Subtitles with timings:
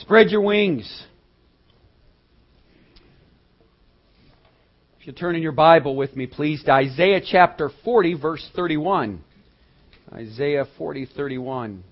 [0.00, 1.04] Spread your wings.
[4.98, 9.22] If you turn in your Bible with me, please, to Isaiah chapter 40, verse 31.
[10.12, 11.84] Isaiah 40, 31.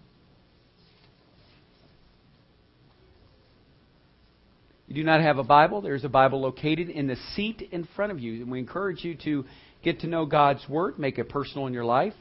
[4.87, 8.11] You do not have a Bible, there's a Bible located in the seat in front
[8.11, 8.43] of you.
[8.43, 9.45] And we encourage you to
[9.85, 12.15] get to know God's Word, make it personal in your life.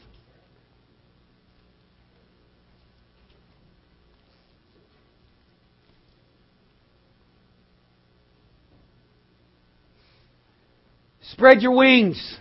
[11.37, 12.37] Spread your wings.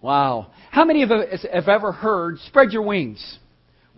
[0.00, 0.50] Wow.
[0.70, 3.38] How many of us have ever heard, spread your wings?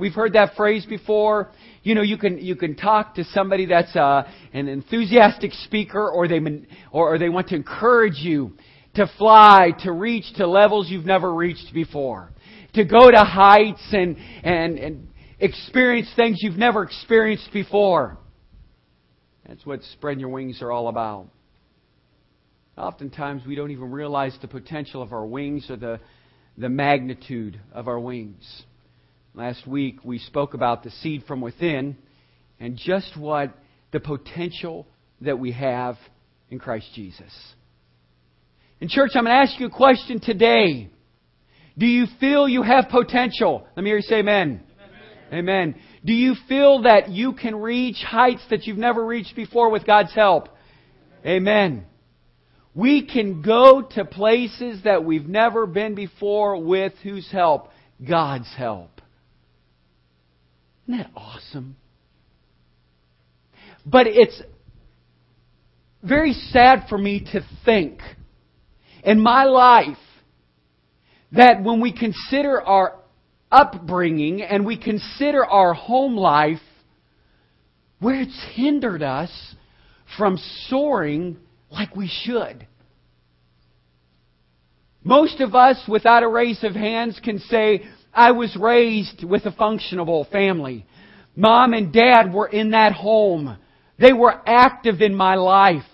[0.01, 1.53] We've heard that phrase before.
[1.85, 6.27] You know, you can, you can talk to somebody that's uh, an enthusiastic speaker or
[6.27, 6.41] they,
[6.91, 8.55] or they want to encourage you
[8.97, 12.33] to fly, to reach to levels you've never reached before.
[12.75, 15.09] To go to heights and, and, and
[15.39, 18.19] experience things you've never experienced before.
[19.47, 21.29] That's what spreading your wings are all about.
[22.81, 26.01] Oftentimes, we don't even realize the potential of our wings or the,
[26.57, 28.63] the magnitude of our wings.
[29.35, 31.99] Last week, we spoke about the seed from within
[32.59, 33.55] and just what
[33.93, 34.87] the potential
[35.21, 35.97] that we have
[36.49, 37.31] in Christ Jesus.
[38.81, 40.89] In church, I'm going to ask you a question today.
[41.77, 43.67] Do you feel you have potential?
[43.77, 44.63] Let me hear you say amen.
[45.31, 45.39] Amen.
[45.39, 45.75] amen.
[46.03, 50.15] Do you feel that you can reach heights that you've never reached before with God's
[50.15, 50.49] help?
[51.27, 51.85] Amen.
[52.75, 57.71] We can go to places that we've never been before with whose help?
[58.07, 59.01] God's help.
[60.87, 61.77] Isn't that awesome?
[63.85, 64.41] But it's
[66.03, 68.01] very sad for me to think
[69.03, 69.97] in my life
[71.33, 72.97] that when we consider our
[73.51, 76.61] upbringing and we consider our home life,
[77.99, 79.31] where it's hindered us
[80.17, 81.37] from soaring
[81.71, 82.67] like we should.
[85.03, 89.53] Most of us, without a raise of hands, can say, I was raised with a
[89.53, 90.85] functional family.
[91.37, 93.57] Mom and dad were in that home.
[93.99, 95.85] They were active in my life.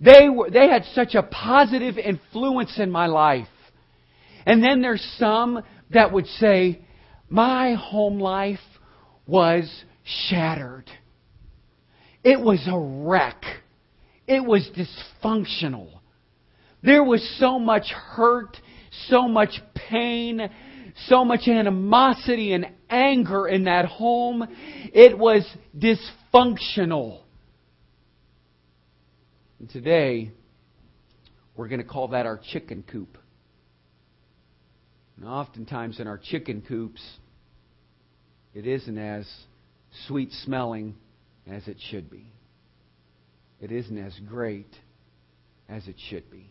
[0.00, 3.48] They, were, they had such a positive influence in my life.
[4.46, 6.80] And then there's some that would say,
[7.28, 8.58] my home life
[9.26, 9.70] was
[10.28, 10.90] shattered.
[12.22, 13.42] It was a wreck.
[14.26, 15.88] It was dysfunctional.
[16.84, 18.56] There was so much hurt,
[19.08, 20.50] so much pain,
[21.06, 24.46] so much animosity and anger in that home.
[24.92, 27.20] It was dysfunctional.
[29.58, 30.30] And today,
[31.56, 33.16] we're going to call that our chicken coop.
[35.16, 37.02] And oftentimes in our chicken coops,
[38.52, 39.28] it isn't as
[40.06, 40.96] sweet smelling
[41.46, 42.34] as it should be
[43.64, 44.68] it isn't as great
[45.70, 46.50] as it should be.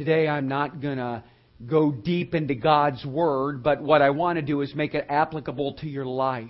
[0.00, 1.22] Today, I'm not going to
[1.66, 5.74] go deep into God's Word, but what I want to do is make it applicable
[5.74, 6.48] to your life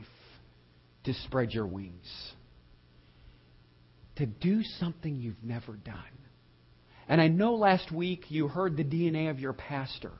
[1.02, 2.06] to spread your wings.
[4.18, 5.96] To do something you've never done.
[7.08, 10.12] And I know last week you heard the DNA of your pastor.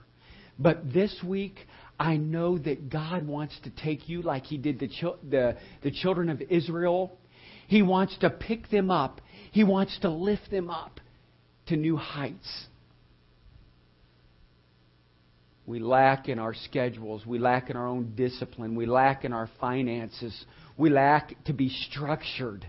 [0.58, 1.54] But this week,
[2.00, 4.88] I know that God wants to take you like He did the,
[5.22, 7.16] the, the children of Israel
[7.68, 9.20] he wants to pick them up.
[9.52, 10.98] He wants to lift them up
[11.68, 12.66] to new heights.
[15.70, 17.25] We lack in our schedules.
[17.25, 18.75] We lack in our own discipline.
[18.75, 20.44] We lack in our finances.
[20.76, 22.66] We lack to be structured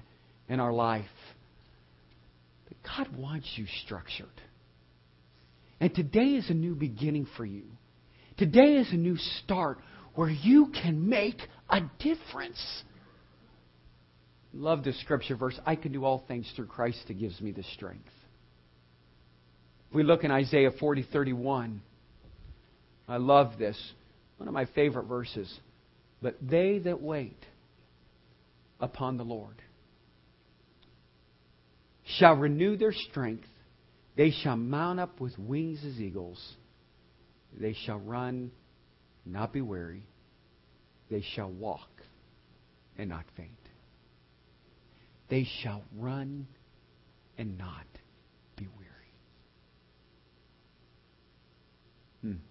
[0.48, 1.06] in our life.
[2.68, 4.28] But God wants you structured.
[5.80, 7.64] And today is a new beginning for you.
[8.38, 9.80] Today is a new start
[10.14, 11.40] where you can make
[11.72, 12.84] a difference.
[14.54, 15.60] Love this scripture verse.
[15.66, 18.12] I can do all things through Christ who gives me the strength.
[19.90, 21.82] If we look in Isaiah 40, 31,
[23.12, 23.78] I love this.
[24.38, 25.52] One of my favorite verses.
[26.22, 27.38] But they that wait
[28.80, 29.62] upon the Lord
[32.18, 33.48] shall renew their strength.
[34.16, 36.40] They shall mount up with wings as eagles.
[37.60, 38.52] They shall run,
[39.26, 40.04] not be weary.
[41.10, 41.90] They shall walk
[42.98, 43.52] and not faint
[45.32, 46.46] they shall run
[47.38, 47.88] and not
[48.58, 49.14] be weary.
[52.22, 52.51] Hmm.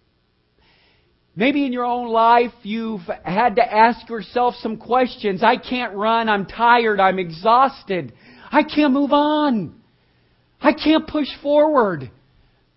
[1.37, 5.43] Maybe in your own life you've had to ask yourself some questions.
[5.43, 6.29] I can't run.
[6.29, 7.01] I'm tired.
[7.01, 8.13] I'm exhausted.
[8.51, 9.81] I can't move on.
[10.61, 12.11] I can't push forward.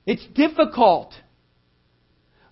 [0.06, 1.14] It's difficult.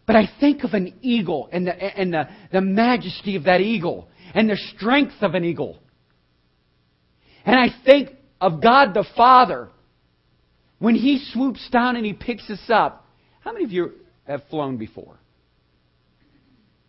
[0.07, 4.09] But I think of an eagle and the, and the, the majesty of that eagle.
[4.33, 5.79] and the strength of an eagle.
[7.45, 8.09] And I think
[8.39, 9.69] of God the Father
[10.79, 13.05] when He swoops down and He picks us up.
[13.41, 13.93] How many of you
[14.25, 15.17] have flown before?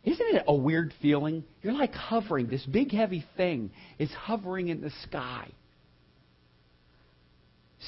[0.05, 1.45] Isn't it a weird feeling?
[1.63, 2.49] You're like hovering.
[2.49, 5.49] This big, heavy thing is hovering in the sky.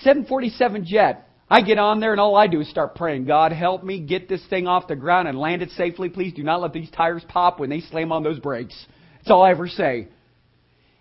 [0.03, 1.29] 747 jet.
[1.51, 3.27] I get on there and all I do is start praying.
[3.27, 6.09] God, help me get this thing off the ground and land it safely.
[6.09, 8.87] Please do not let these tires pop when they slam on those brakes.
[9.19, 10.09] That's all I ever say.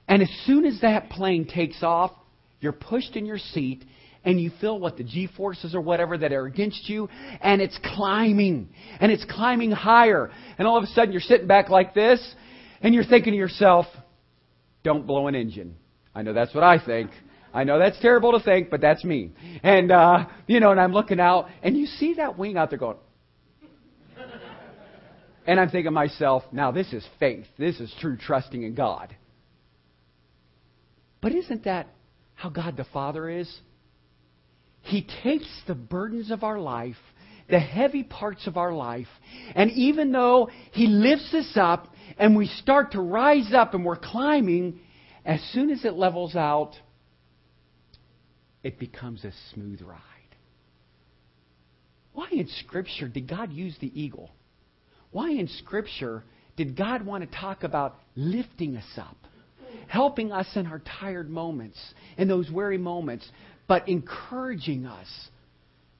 [0.07, 2.11] And as soon as that plane takes off,
[2.59, 3.85] you're pushed in your seat
[4.25, 7.09] and you feel what the G forces or whatever that are against you,
[7.41, 10.31] and it's climbing, and it's climbing higher.
[10.57, 12.35] And all of a sudden you're sitting back like this,
[12.81, 13.85] and you're thinking to yourself,
[14.83, 15.75] don't blow an engine.
[16.13, 17.11] I know that's what I think.
[17.53, 19.31] I know that's terrible to think, but that's me.
[19.61, 22.79] And, uh, you know, and I'm looking out, and you see that wing out there
[22.79, 22.97] going.
[25.47, 27.45] and I'm thinking to myself, now this is faith.
[27.57, 29.15] This is true trusting in God.
[31.21, 31.87] But isn't that
[32.33, 33.59] how God the Father is?
[34.83, 36.97] He takes the burdens of our life,
[37.49, 39.07] the heavy parts of our life,
[39.55, 41.87] and even though He lifts us up
[42.17, 44.79] and we start to rise up and we're climbing,
[45.25, 46.73] as soon as it levels out,
[48.61, 49.99] it becomes a smooth ride.
[52.13, 54.31] Why in Scripture did God use the eagle?
[55.11, 56.23] Why in Scripture
[56.55, 59.17] did God want to talk about lifting us up,
[59.87, 61.79] helping us in our tired moments,
[62.17, 63.27] in those weary moments,
[63.67, 65.07] but encouraging us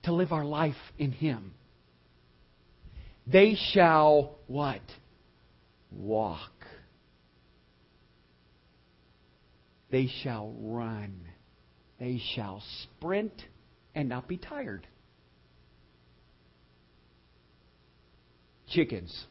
[0.03, 1.53] to live our life in Him?
[3.25, 4.81] They shall what?
[5.91, 6.51] Walk.
[9.91, 11.21] They shall run.
[11.99, 13.33] They shall sprint
[13.93, 14.87] and not be tired.
[18.67, 19.25] Chickens.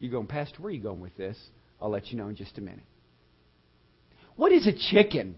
[0.00, 1.38] You going, Pastor, where you going with this?
[1.80, 2.84] I'll let you know in just a minute.
[4.36, 5.36] What is a chicken?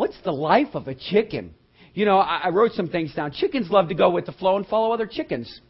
[0.00, 1.54] What's the life of a chicken?
[1.92, 3.32] You know, I, I wrote some things down.
[3.32, 5.60] Chickens love to go with the flow and follow other chickens.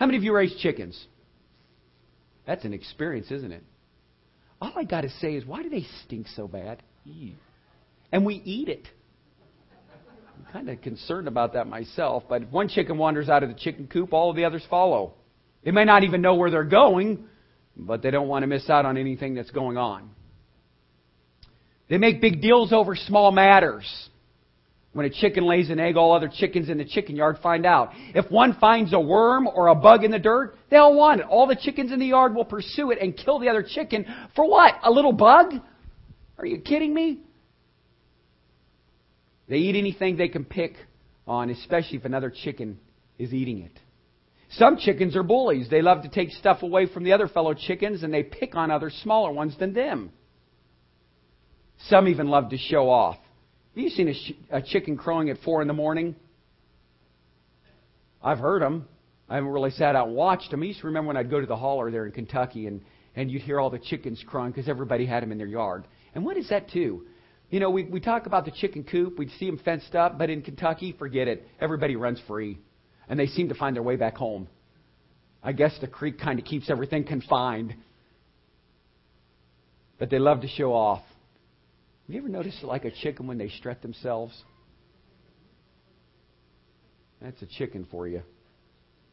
[0.00, 1.00] How many of you raise chickens?
[2.44, 3.62] That's an experience, isn't it?
[4.60, 6.82] all I got to say is, why do they stink so bad?
[8.10, 8.88] And we eat it.
[10.36, 13.54] I'm kind of concerned about that myself, but if one chicken wanders out of the
[13.54, 15.14] chicken coop, all of the others follow.
[15.62, 17.26] They may not even know where they're going,
[17.76, 20.10] but they don't want to miss out on anything that's going on.
[21.92, 23.84] They make big deals over small matters.
[24.94, 27.90] When a chicken lays an egg, all other chickens in the chicken yard find out.
[28.14, 31.26] If one finds a worm or a bug in the dirt, they all want it.
[31.28, 34.48] All the chickens in the yard will pursue it and kill the other chicken for
[34.48, 34.72] what?
[34.82, 35.52] A little bug?
[36.38, 37.20] Are you kidding me?
[39.50, 40.76] They eat anything they can pick
[41.26, 42.80] on, especially if another chicken
[43.18, 43.78] is eating it.
[44.52, 45.68] Some chickens are bullies.
[45.68, 48.70] They love to take stuff away from the other fellow chickens and they pick on
[48.70, 50.10] other smaller ones than them.
[51.88, 53.16] Some even love to show off.
[53.74, 56.14] Have you seen a, sh- a chicken crowing at four in the morning?
[58.22, 58.86] I've heard them.
[59.28, 60.62] I haven't really sat out and watched them.
[60.62, 62.82] I used to remember when I'd go to the hauler there in Kentucky and,
[63.16, 65.84] and you'd hear all the chickens crowing because everybody had them in their yard.
[66.14, 67.06] And what is that too?
[67.50, 69.18] You know, we, we talk about the chicken coop.
[69.18, 71.46] We'd see them fenced up, but in Kentucky, forget it.
[71.60, 72.58] Everybody runs free.
[73.08, 74.48] And they seem to find their way back home.
[75.42, 77.74] I guess the creek kind of keeps everything confined.
[79.98, 81.02] But they love to show off.
[82.06, 84.34] Have you ever noticed like a chicken when they strut themselves?
[87.20, 88.22] That's a chicken for you.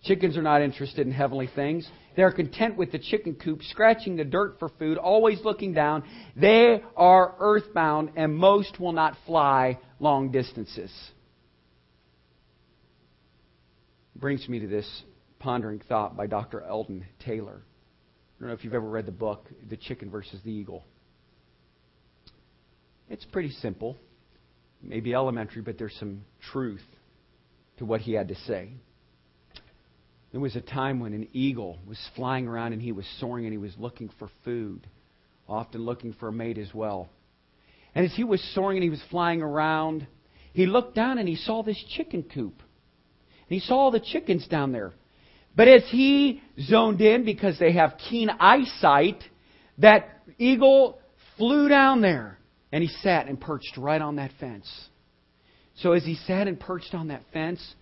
[0.04, 1.88] Chickens are not interested in heavenly things.
[2.16, 6.04] They are content with the chicken coop, scratching the dirt for food, always looking down.
[6.36, 10.92] They are earthbound, and most will not fly long distances.
[14.16, 15.04] Brings me to this
[15.40, 16.62] pondering thought by Dr.
[16.62, 17.62] Eldon Taylor.
[17.62, 20.86] I don't know if you've ever read the book, The Chicken versus the Eagle.
[23.10, 23.98] It's pretty simple,
[24.84, 26.86] maybe elementary, but there's some truth
[27.78, 28.70] to what he had to say.
[30.32, 33.54] There was a time when an eagle was flying around and he was soaring and
[33.54, 34.86] he was looking for food,
[35.48, 37.10] often looking for a mate as well.
[37.96, 40.06] And as he was soaring and he was flying around,
[40.54, 42.62] he looked down and he saw this chicken coop.
[42.62, 44.94] And he saw all the chickens down there.
[45.56, 49.24] But as he zoned in, because they have keen eyesight,
[49.80, 51.00] that eagle
[51.38, 52.39] flew down there.
[52.72, 54.70] And he sat and perched right on that fence.
[55.78, 57.76] So as he sat and perched on that fence,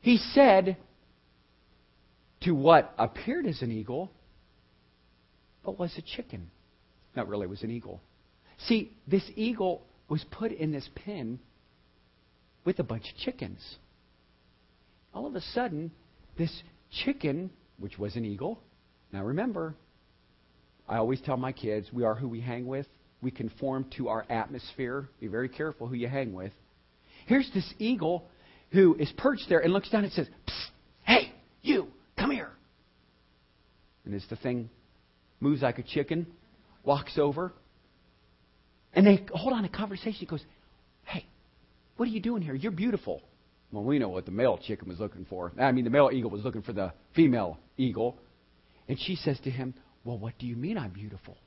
[0.00, 0.76] he said
[2.42, 4.10] to what appeared as an eagle,
[5.64, 6.50] but was a chicken.
[7.16, 8.00] Not really, was an eagle.
[8.66, 11.38] See, this eagle was put in this pen
[12.64, 13.76] with a bunch of chickens.
[15.14, 15.90] All of a sudden,
[16.36, 16.62] this
[17.04, 18.60] chicken which was an eagle.
[19.12, 19.74] Now remember,
[20.88, 22.86] I always tell my kids we are who we hang with.
[23.24, 25.08] We conform to our atmosphere.
[25.18, 26.52] Be very careful who you hang with.
[27.24, 28.28] Here's this eagle
[28.70, 30.28] who is perched there and looks down and says,
[31.04, 31.88] Hey, you,
[32.18, 32.50] come here.
[34.04, 34.68] And as the thing
[35.40, 36.26] moves like a chicken,
[36.84, 37.54] walks over,
[38.92, 40.12] and they hold on a conversation.
[40.12, 40.44] He goes,
[41.04, 41.24] Hey,
[41.96, 42.54] what are you doing here?
[42.54, 43.22] You're beautiful.
[43.72, 45.50] Well, we know what the male chicken was looking for.
[45.58, 48.18] I mean, the male eagle was looking for the female eagle.
[48.86, 49.72] And she says to him,
[50.04, 51.38] Well, what do you mean I'm beautiful?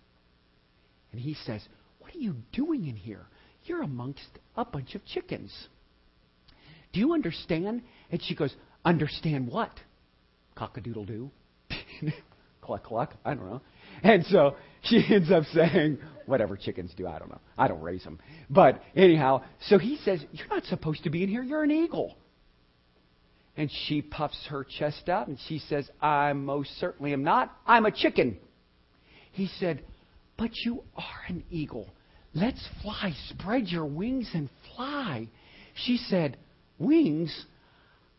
[1.17, 3.25] And he says, What are you doing in here?
[3.63, 5.51] You're amongst a bunch of chickens.
[6.93, 7.81] Do you understand?
[8.11, 8.53] And she goes,
[8.85, 9.71] Understand what?
[10.53, 11.31] Cock a doodle doo.
[12.61, 13.15] cluck cluck.
[13.25, 13.61] I don't know.
[14.03, 15.97] And so she ends up saying,
[16.27, 17.41] whatever chickens do, I don't know.
[17.57, 18.19] I don't raise them.
[18.47, 21.41] But anyhow, so he says, You're not supposed to be in here.
[21.41, 22.15] You're an eagle.
[23.55, 27.57] And she puffs her chest out and she says, I most certainly am not.
[27.65, 28.37] I'm a chicken.
[29.31, 29.81] He said,
[30.37, 31.89] But you are an eagle.
[32.33, 33.13] Let's fly.
[33.29, 35.27] Spread your wings and fly.
[35.85, 36.37] She said,
[36.79, 37.45] Wings?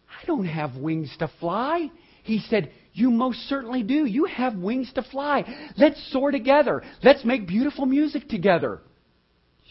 [0.08, 1.90] I don't have wings to fly.
[2.25, 4.04] He said, You most certainly do.
[4.04, 5.44] You have wings to fly.
[5.76, 6.82] Let's soar together.
[7.02, 8.80] Let's make beautiful music together.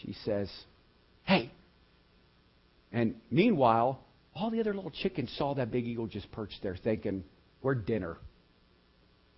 [0.02, 0.50] She says,
[1.24, 1.52] Hey.
[2.92, 4.00] And meanwhile,
[4.34, 7.24] all the other little chickens saw that big eagle just perched there thinking,
[7.62, 8.16] We're dinner.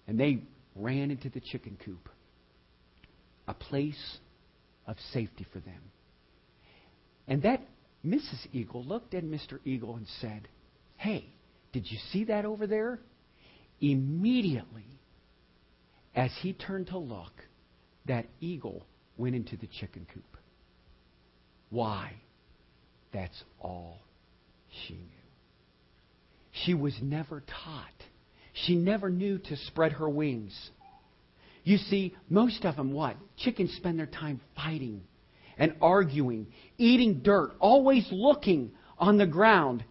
[0.07, 0.43] And they
[0.77, 2.09] ran into the chicken coop,
[3.51, 4.19] a place
[4.87, 5.83] of safety for them.
[7.27, 7.61] And that
[8.05, 8.47] Mrs.
[8.53, 9.59] Eagle looked at Mr.
[9.65, 10.49] Eagle and said,
[10.97, 11.27] Hey,
[11.73, 13.01] did you see that over there?
[13.81, 14.87] Immediately,
[16.15, 17.33] as he turned to look,
[18.07, 18.85] that eagle
[19.17, 20.37] went into the chicken coop.
[21.71, 22.15] Why?
[23.13, 24.01] That's all
[24.87, 25.01] she knew.
[26.65, 27.87] She was never taught.
[28.53, 30.71] She never knew to spread her wings.
[31.65, 33.17] You see, most of them, what?
[33.37, 35.03] Chickens spend their time fighting
[35.59, 36.47] and arguing,
[36.79, 39.85] eating dirt, always looking on the ground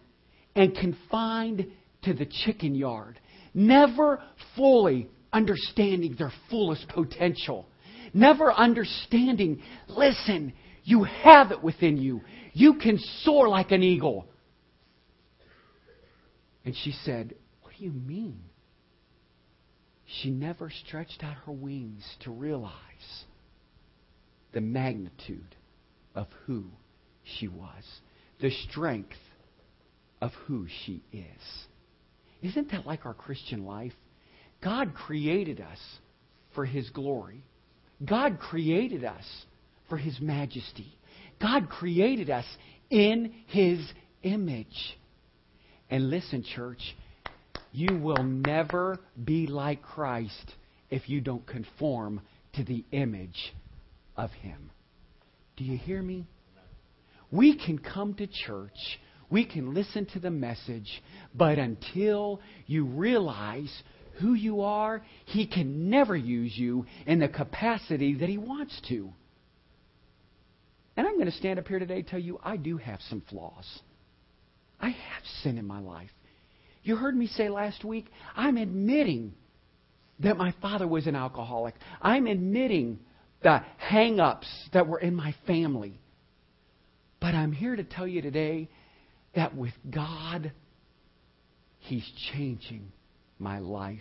[0.56, 1.66] and confined
[2.02, 3.20] to the chicken yard,
[3.54, 4.22] never
[4.56, 7.68] fully understanding their fullest potential,
[8.12, 12.22] never understanding, listen, you have it within you.
[12.52, 14.26] You can soar like an eagle.
[16.64, 18.40] And she said, What do you mean?
[20.18, 23.24] She never stretched out her wings to realize
[24.52, 25.54] the magnitude
[26.14, 26.64] of who
[27.22, 27.84] she was,
[28.40, 29.16] the strength
[30.20, 31.66] of who she is.
[32.42, 33.92] Isn't that like our Christian life?
[34.62, 35.78] God created us
[36.54, 37.44] for His glory.
[38.04, 39.24] God created us
[39.88, 40.98] for His majesty.
[41.40, 42.46] God created us
[42.90, 43.80] in His
[44.22, 44.98] image.
[45.88, 46.96] And listen, church,
[47.72, 50.54] you will never be like Christ
[50.90, 52.20] if you don't conform
[52.54, 53.54] to the image
[54.16, 54.70] of Him.
[55.56, 56.26] Do you hear me?
[57.30, 58.98] We can come to church
[59.30, 61.02] we can listen to the message,
[61.34, 63.72] but until you realize
[64.20, 69.12] who you are, He can never use you in the capacity that He wants to.
[70.96, 73.22] And I'm going to stand up here today and tell you I do have some
[73.30, 73.80] flaws.
[74.80, 76.10] I have sin in my life.
[76.82, 79.34] You heard me say last week, I'm admitting
[80.20, 81.74] that my father was an alcoholic.
[82.00, 83.00] I'm admitting
[83.42, 85.98] the hang ups that were in my family.
[87.20, 88.68] But I'm here to tell you today
[89.34, 90.52] that with God,
[91.78, 92.92] He's changing
[93.38, 93.98] my life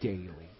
[0.00, 0.50] daily.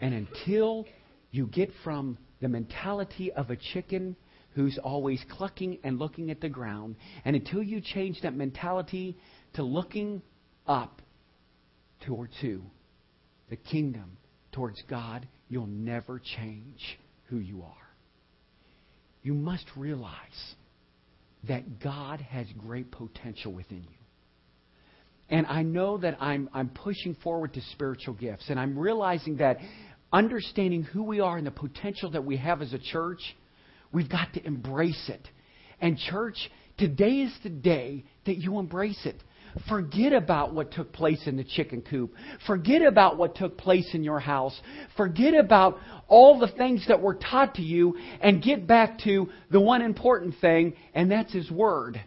[0.00, 0.86] And until
[1.30, 4.16] you get from the mentality of a chicken
[4.54, 9.16] who's always clucking and looking at the ground, and until you change that mentality
[9.54, 10.22] to looking
[10.66, 11.02] up
[12.06, 12.62] towards who?
[13.48, 14.16] The kingdom,
[14.52, 17.74] towards God, you'll never change who you are.
[19.22, 20.54] You must realize
[21.48, 23.96] that God has great potential within you.
[25.28, 29.58] And I know that I'm, I'm pushing forward to spiritual gifts, and I'm realizing that
[30.12, 33.20] understanding who we are and the potential that we have as a church,
[33.92, 35.28] we've got to embrace it.
[35.80, 36.36] And, church,
[36.78, 39.22] today is the day that you embrace it.
[39.68, 42.14] Forget about what took place in the chicken coop.
[42.46, 44.58] Forget about what took place in your house.
[44.96, 45.78] Forget about
[46.08, 50.34] all the things that were taught to you and get back to the one important
[50.40, 52.00] thing, and that's His Word.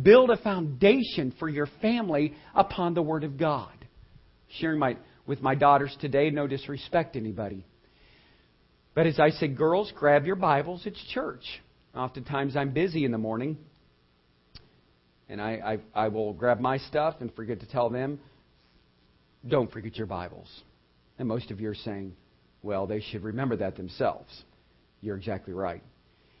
[0.00, 3.72] Build a foundation for your family upon the Word of God.
[4.60, 4.96] Sharing my,
[5.26, 7.64] with my daughters today, no disrespect to anybody.
[8.98, 10.82] But as I say, girls, grab your Bibles.
[10.84, 11.44] It's church.
[11.94, 13.56] Oftentimes I'm busy in the morning
[15.28, 18.18] and I, I, I will grab my stuff and forget to tell them,
[19.46, 20.48] don't forget your Bibles.
[21.16, 22.16] And most of you are saying,
[22.64, 24.42] well, they should remember that themselves.
[25.00, 25.84] You're exactly right.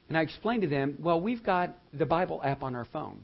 [0.08, 3.20] And I explained to them, well, we've got the Bible app on our phone.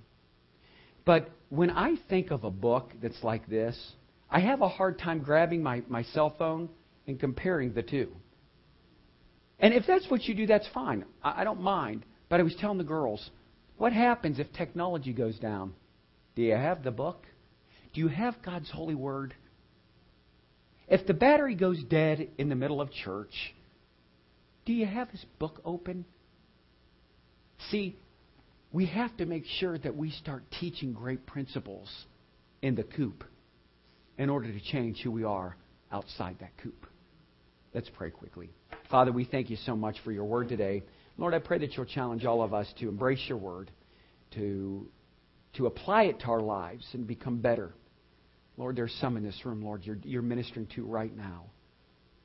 [1.05, 3.77] But when I think of a book that's like this,
[4.31, 6.69] I have a hard time grabbing my, my cell phone
[7.09, 8.13] and comparing the two.
[9.65, 11.07] And if that's what you do, that's fine.
[11.23, 12.05] I, I don't mind.
[12.29, 13.31] But I was telling the girls,
[13.79, 15.73] what happens if technology goes down?
[16.37, 17.25] Do you have the book?
[17.95, 19.33] Do you have God's holy word?
[20.87, 23.33] If the battery goes dead in the middle of church,
[24.67, 26.05] do you have his book open?
[27.71, 27.97] See,
[28.71, 31.89] we have to make sure that we start teaching great principles
[32.61, 33.25] in the coop
[34.19, 35.57] in order to change who we are
[35.91, 36.87] outside that coop.
[37.73, 38.51] Let's pray quickly.
[38.95, 40.85] Father, we thank you so much for your word today.
[41.19, 43.73] Lord, I pray that you'll challenge all of us to embrace your word,
[44.35, 44.87] to,
[45.57, 47.75] to apply it to our lives and become better.
[48.57, 51.47] Lord, there's some in this room, Lord, you're, you're ministering to right now.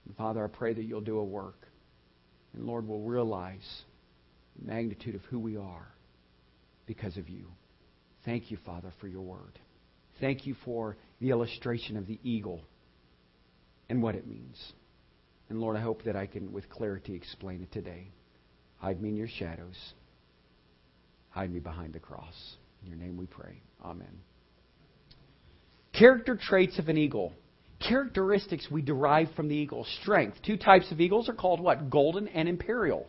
[0.06, 1.58] And Father, I pray that you'll do a work.
[2.54, 3.68] And Lord, we'll realize
[4.56, 5.88] the magnitude of who we are
[6.86, 7.48] because of you.
[8.26, 9.58] Thank you, Father, for your word.
[10.20, 12.62] Thank you for the illustration of the eagle
[13.90, 14.74] and what it means.
[15.50, 18.12] And Lord, I hope that I can, with clarity, explain it today.
[18.78, 19.76] Hide me in your shadows.
[21.32, 22.56] Hide me behind the cross.
[22.82, 23.62] In your name we pray.
[23.84, 24.22] Amen.
[25.98, 27.34] Character traits of an eagle.
[27.86, 29.86] Characteristics we derive from the eagle.
[30.02, 30.38] Strength.
[30.46, 31.90] Two types of eagles are called what?
[31.90, 33.08] Golden and imperial.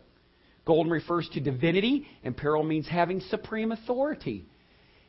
[0.64, 4.44] Golden refers to divinity, imperial means having supreme authority.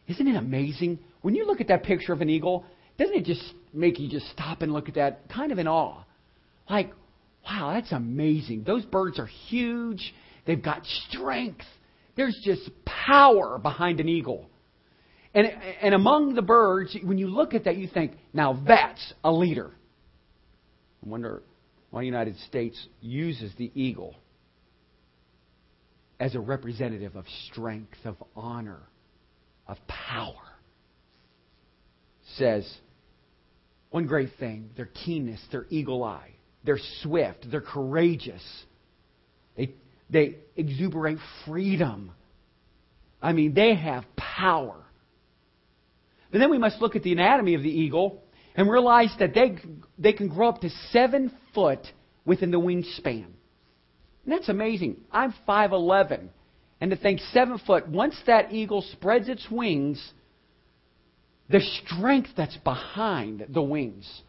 [0.08, 1.00] Isn't it amazing?
[1.22, 2.66] When you look at that picture of an eagle,
[2.98, 6.04] doesn't it just make you just stop and look at that kind of in awe?
[6.70, 6.94] Like,
[7.46, 8.64] wow, that's amazing.
[8.64, 10.14] Those birds are huge.
[10.46, 11.66] They've got strength.
[12.16, 14.50] There's just power behind an eagle.
[15.34, 15.48] And,
[15.82, 19.72] and among the birds, when you look at that, you think, now that's a leader.
[21.06, 21.42] I wonder
[21.90, 24.16] why the United States uses the eagle
[26.20, 28.82] as a representative of strength, of honor,
[29.68, 30.36] of power.
[32.38, 32.70] Says
[33.90, 36.32] one great thing their keenness, their eagle eye.
[36.64, 38.44] They're swift, they're courageous.
[39.58, 39.74] They,
[40.10, 42.12] they exuberate freedom.
[43.22, 44.76] I mean, they have power.
[46.32, 48.24] But then we must look at the anatomy of the eagle
[48.56, 49.58] and realize that they,
[49.98, 51.86] they can grow up to seven foot
[52.26, 53.26] within the wingspan.
[54.24, 54.98] And that's amazing.
[55.12, 56.28] I'm 5'11.
[56.80, 60.14] And to think seven foot, once that eagle spreads its wings,
[61.50, 64.22] the strength that's behind the wings.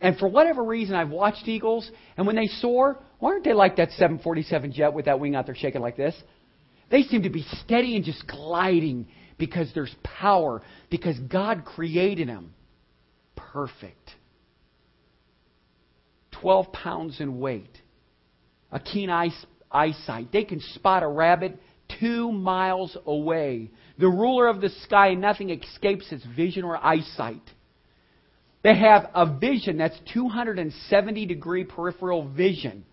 [0.00, 3.76] And for whatever reason, I've watched eagles, and when they soar, why aren't they like
[3.76, 6.14] that 747 jet with that wing out there shaking like this?
[6.90, 9.06] They seem to be steady and just gliding
[9.38, 12.54] because there's power, because God created them
[13.36, 13.96] perfect.
[16.40, 17.76] 12 pounds in weight,
[18.72, 19.30] a keen eye,
[19.70, 20.32] eyesight.
[20.32, 21.58] They can spot a rabbit
[22.00, 23.70] two miles away.
[23.98, 27.42] The ruler of the sky, nothing escapes his vision or eyesight.
[28.62, 32.84] They have a vision that's 270 degree peripheral vision.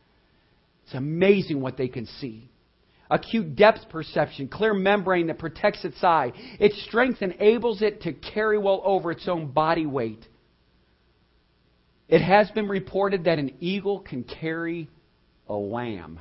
[0.86, 2.50] It's amazing what they can see.
[3.10, 6.32] Acute depth perception, clear membrane that protects its eye.
[6.60, 10.26] Its strength enables it to carry well over its own body weight.
[12.08, 14.90] It has been reported that an eagle can carry
[15.48, 16.20] a lamb.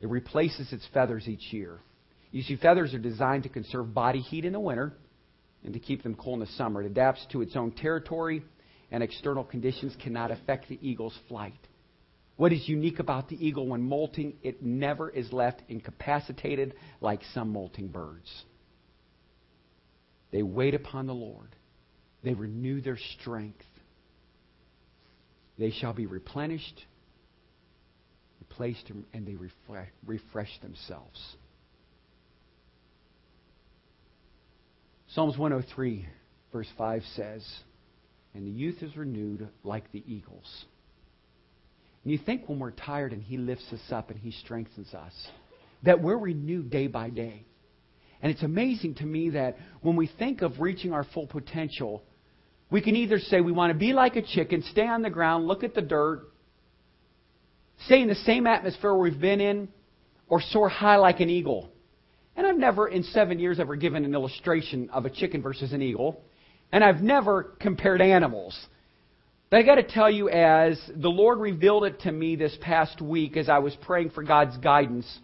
[0.00, 1.78] It replaces its feathers each year.
[2.32, 4.94] You see, feathers are designed to conserve body heat in the winter
[5.64, 6.82] and to keep them cool in the summer.
[6.82, 8.42] It adapts to its own territory,
[8.90, 11.68] and external conditions cannot affect the eagle's flight.
[12.36, 17.52] What is unique about the eagle when molting, it never is left incapacitated like some
[17.52, 18.30] molting birds.
[20.30, 21.54] They wait upon the Lord,
[22.22, 23.64] they renew their strength.
[25.58, 26.86] They shall be replenished,
[28.40, 29.36] replaced, and they
[30.06, 31.36] refresh themselves.
[35.14, 36.06] Psalms 103,
[36.52, 37.44] verse 5 says,
[38.32, 40.64] And the youth is renewed like the eagles.
[42.04, 45.12] And you think when we're tired and He lifts us up and He strengthens us,
[45.82, 47.44] that we're renewed day by day.
[48.22, 52.04] And it's amazing to me that when we think of reaching our full potential,
[52.70, 55.48] we can either say we want to be like a chicken, stay on the ground,
[55.48, 56.22] look at the dirt,
[57.86, 59.68] stay in the same atmosphere we've been in,
[60.28, 61.72] or soar high like an eagle.
[62.36, 65.82] And I've never, in seven years, ever given an illustration of a chicken versus an
[65.82, 66.22] eagle.
[66.72, 68.58] And I've never compared animals.
[69.50, 73.00] But I got to tell you, as the Lord revealed it to me this past
[73.00, 75.18] week as I was praying for God's guidance,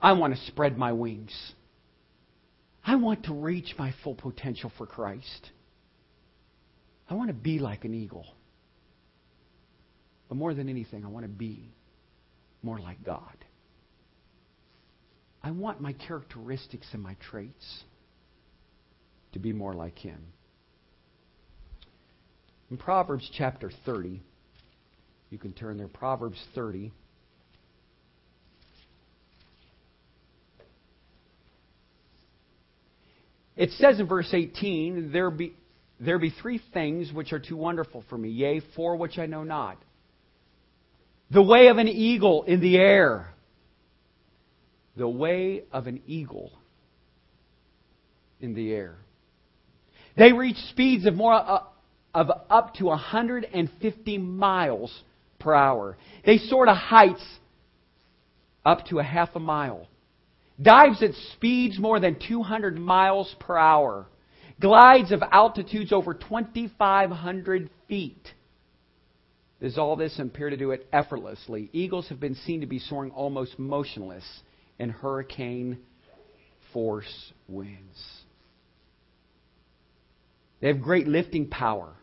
[0.00, 1.34] I want to spread my wings.
[2.84, 5.50] I want to reach my full potential for Christ.
[7.10, 8.26] I want to be like an eagle.
[10.28, 11.68] But more than anything, I want to be
[12.62, 13.36] more like God.
[15.42, 17.84] I want my characteristics and my traits
[19.32, 20.18] to be more like Him.
[22.70, 24.20] In Proverbs chapter 30,
[25.30, 26.92] you can turn there, Proverbs 30.
[33.56, 35.54] It says in verse 18, there be,
[35.98, 39.42] there be three things which are too wonderful for me, yea, four which I know
[39.42, 39.78] not.
[41.30, 43.34] The way of an eagle in the air.
[44.98, 46.50] The way of an eagle
[48.40, 48.96] in the air.
[50.16, 51.62] They reach speeds of more uh,
[52.12, 55.02] of up to 150 miles
[55.38, 55.96] per hour.
[56.26, 57.24] They soar to heights
[58.64, 59.86] up to a half a mile.
[60.60, 64.06] Dives at speeds more than 200 miles per hour.
[64.60, 68.32] Glides of altitudes over 2,500 feet.
[69.60, 71.70] Does all this appear to do it effortlessly?
[71.72, 74.24] Eagles have been seen to be soaring almost motionless
[74.78, 75.78] in hurricane
[76.72, 77.98] force winds.
[80.60, 81.94] They have great lifting power.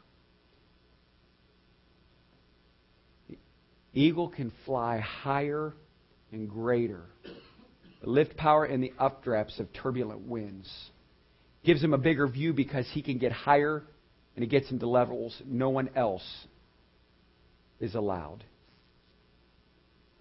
[3.29, 3.38] The
[3.93, 5.73] eagle can fly higher
[6.31, 7.03] and greater.
[8.01, 10.69] The lift power in the updrafts of turbulent winds
[11.63, 13.83] gives him a bigger view because he can get higher
[14.35, 16.45] and he gets into levels no one else
[17.79, 18.43] is allowed.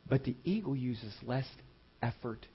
[0.08, 1.46] But the eagle uses less
[2.04, 2.46] effort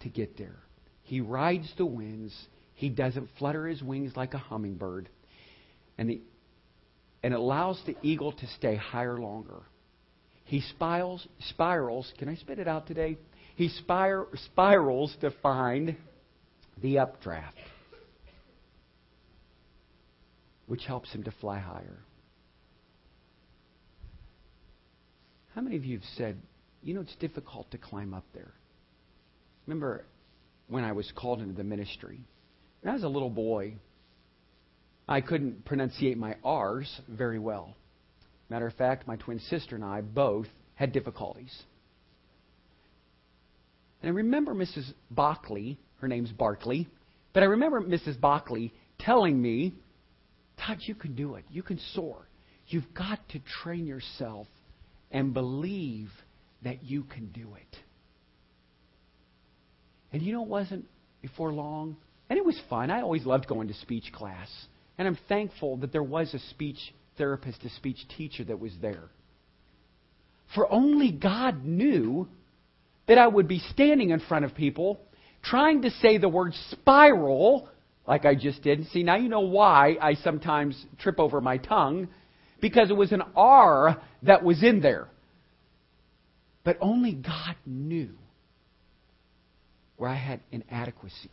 [0.00, 0.58] to get there.
[1.02, 2.34] He rides the winds.
[2.74, 5.08] He doesn't flutter his wings like a hummingbird.
[5.98, 6.20] And, the,
[7.22, 9.62] and allows the eagle to stay higher longer.
[10.44, 12.12] He spirals, spirals.
[12.18, 13.18] Can I spit it out today?
[13.56, 15.96] He spir, spirals to find
[16.80, 17.58] the updraft,
[20.66, 21.98] which helps him to fly higher.
[25.54, 26.36] How many of you have said,
[26.82, 28.52] you know, it's difficult to climb up there?
[29.70, 30.04] Remember
[30.66, 32.24] when I was called into the ministry?
[32.80, 33.74] When I was a little boy,
[35.08, 37.76] I couldn't pronunciate my R's very well.
[38.48, 41.56] Matter of fact, my twin sister and I both had difficulties.
[44.02, 44.92] And I remember Mrs.
[45.08, 46.88] Bockley, her name's Barkley,
[47.32, 48.20] but I remember Mrs.
[48.20, 49.72] Bockley telling me,
[50.66, 51.44] Todd, you can do it.
[51.48, 52.26] You can soar.
[52.66, 54.48] You've got to train yourself
[55.12, 56.10] and believe
[56.64, 57.78] that you can do it.
[60.12, 60.86] And you know, it wasn't
[61.22, 61.96] before long,
[62.28, 62.90] and it was fun.
[62.90, 64.48] I always loved going to speech class.
[64.98, 66.78] And I'm thankful that there was a speech
[67.16, 69.10] therapist, a speech teacher that was there.
[70.54, 72.28] For only God knew
[73.06, 75.00] that I would be standing in front of people
[75.42, 77.68] trying to say the word spiral
[78.06, 78.86] like I just did.
[78.88, 82.08] See, now you know why I sometimes trip over my tongue
[82.60, 85.08] because it was an R that was in there.
[86.64, 88.10] But only God knew
[90.00, 91.28] where I had inadequacies,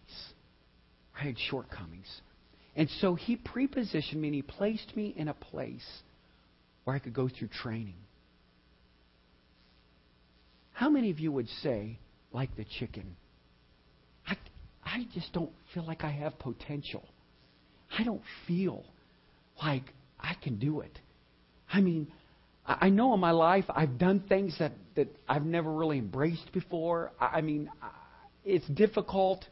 [1.17, 2.05] I had shortcomings.
[2.75, 5.87] And so He prepositioned me and He placed me in a place
[6.83, 7.95] where I could go through training.
[10.73, 11.97] How many of you would say,
[12.33, 13.15] like the chicken,
[14.27, 14.35] I,
[14.83, 17.05] I just don't feel like I have potential?
[17.97, 18.83] I don't feel
[19.63, 20.99] like I can do it.
[21.71, 22.11] I mean,
[22.65, 27.13] I know in my life I've done things that, that I've never really embraced before.
[27.17, 27.69] I mean,
[28.47, 29.45] it's difficult,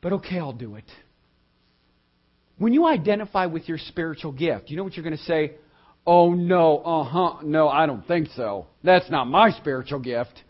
[0.00, 0.84] but okay, I'll do it.
[2.58, 5.54] When you identify with your spiritual gift, you know what you're going to say?
[6.06, 8.66] Oh, no, uh huh, no, I don't think so.
[8.84, 10.42] That's not my spiritual gift.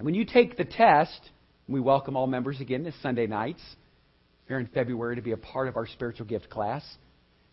[0.00, 1.20] When you take the test,
[1.68, 3.60] we welcome all members again this Sunday nights
[4.48, 6.82] here in February to be a part of our spiritual gift class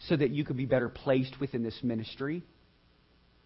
[0.07, 2.43] so that you can be better placed within this ministry.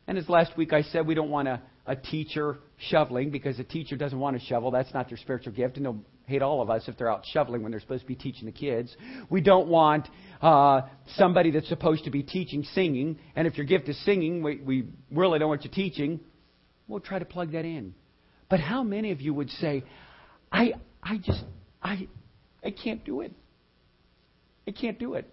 [0.07, 2.57] And as last week I said, we don't want a, a teacher
[2.89, 4.71] shoveling because a teacher doesn't want to shovel.
[4.71, 7.61] That's not their spiritual gift, and they'll hate all of us if they're out shoveling
[7.61, 8.95] when they're supposed to be teaching the kids.
[9.29, 10.07] We don't want
[10.41, 10.81] uh,
[11.15, 14.87] somebody that's supposed to be teaching singing, and if your gift is singing, we, we
[15.11, 16.19] really don't want you teaching.
[16.87, 17.93] We'll try to plug that in.
[18.49, 19.83] But how many of you would say,
[20.51, 21.43] I, I just,
[21.81, 22.07] I,
[22.63, 23.31] I can't do it.
[24.67, 25.29] I can't do it.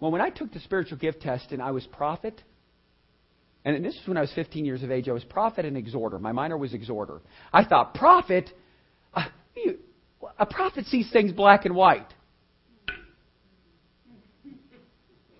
[0.00, 2.42] Well, when I took the spiritual gift test and I was prophet,
[3.64, 6.18] and this was when I was 15 years of age, I was prophet and exhorter.
[6.18, 7.20] My minor was exhorter.
[7.52, 8.50] I thought, prophet?
[9.12, 9.24] Uh,
[10.38, 12.06] a prophet sees things black and white.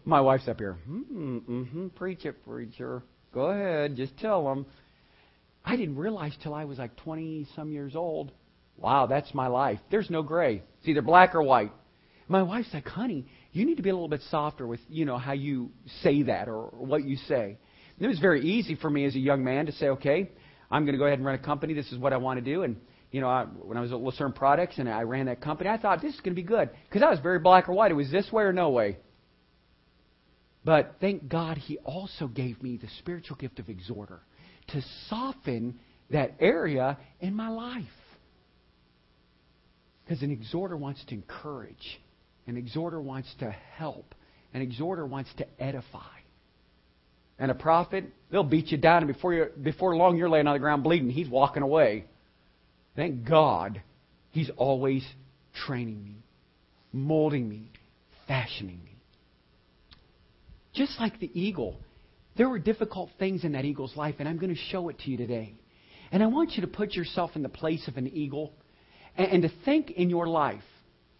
[0.04, 0.78] My wife's up here.
[0.86, 3.02] Hmm, mm-hmm, preach it, preacher.
[3.32, 4.66] Go ahead, just tell them.
[5.64, 8.32] I didn't realize till I was like 20 some years old.
[8.78, 9.78] Wow, that's my life.
[9.90, 10.62] There's no gray.
[10.78, 11.72] It's either black or white.
[12.26, 15.18] My wife's like, honey, you need to be a little bit softer with, you know,
[15.18, 15.70] how you
[16.02, 17.58] say that or what you say.
[17.98, 20.30] And it was very easy for me as a young man to say, okay,
[20.70, 21.74] I'm going to go ahead and run a company.
[21.74, 22.62] This is what I want to do.
[22.62, 22.76] And,
[23.10, 25.78] you know, I, when I was at Lucerne Products and I ran that company, I
[25.78, 27.90] thought this is going to be good because I was very black or white.
[27.90, 28.98] It was this way or no way.
[30.64, 34.20] But thank God he also gave me the spiritual gift of exhorter
[34.68, 35.78] to soften
[36.10, 37.84] that area in my life.
[40.04, 42.00] Because an exhorter wants to encourage,
[42.46, 44.14] an exhorter wants to help,
[44.54, 46.17] an exhorter wants to edify.
[47.38, 50.54] And a prophet, they'll beat you down, and before, you before long you're laying on
[50.54, 51.10] the ground bleeding.
[51.10, 52.04] He's walking away.
[52.96, 53.80] Thank God
[54.30, 55.06] he's always
[55.66, 56.16] training me,
[56.92, 57.70] molding me,
[58.26, 58.96] fashioning me.
[60.74, 61.76] Just like the eagle,
[62.36, 65.10] there were difficult things in that eagle's life, and I'm going to show it to
[65.10, 65.54] you today.
[66.10, 68.52] And I want you to put yourself in the place of an eagle
[69.16, 70.62] and, and to think in your life.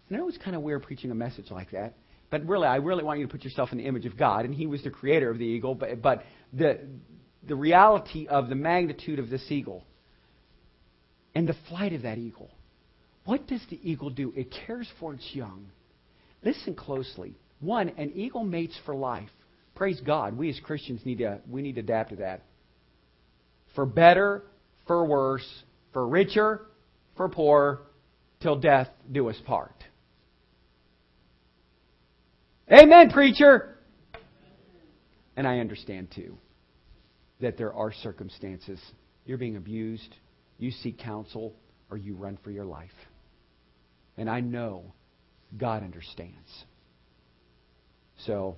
[0.07, 1.93] And I know it's kind of weird preaching a message like that,
[2.29, 4.53] but really, I really want you to put yourself in the image of God, and
[4.53, 6.79] He was the creator of the eagle, but, but the,
[7.47, 9.83] the reality of the magnitude of this eagle
[11.33, 12.51] and the flight of that eagle.
[13.25, 14.33] What does the eagle do?
[14.35, 15.67] It cares for its young.
[16.43, 17.35] Listen closely.
[17.59, 19.29] One, an eagle mates for life.
[19.75, 20.37] Praise God.
[20.37, 22.43] We as Christians need to we need to adapt to that.
[23.75, 24.43] For better,
[24.87, 25.47] for worse,
[25.93, 26.61] for richer,
[27.15, 27.81] for poorer,
[28.41, 29.75] till death do us part.
[32.71, 33.77] Amen, preacher.
[35.35, 36.37] And I understand too
[37.41, 38.79] that there are circumstances.
[39.25, 40.15] You're being abused,
[40.59, 41.55] you seek counsel,
[41.89, 42.91] or you run for your life.
[44.17, 44.93] And I know
[45.57, 46.65] God understands.
[48.25, 48.57] So,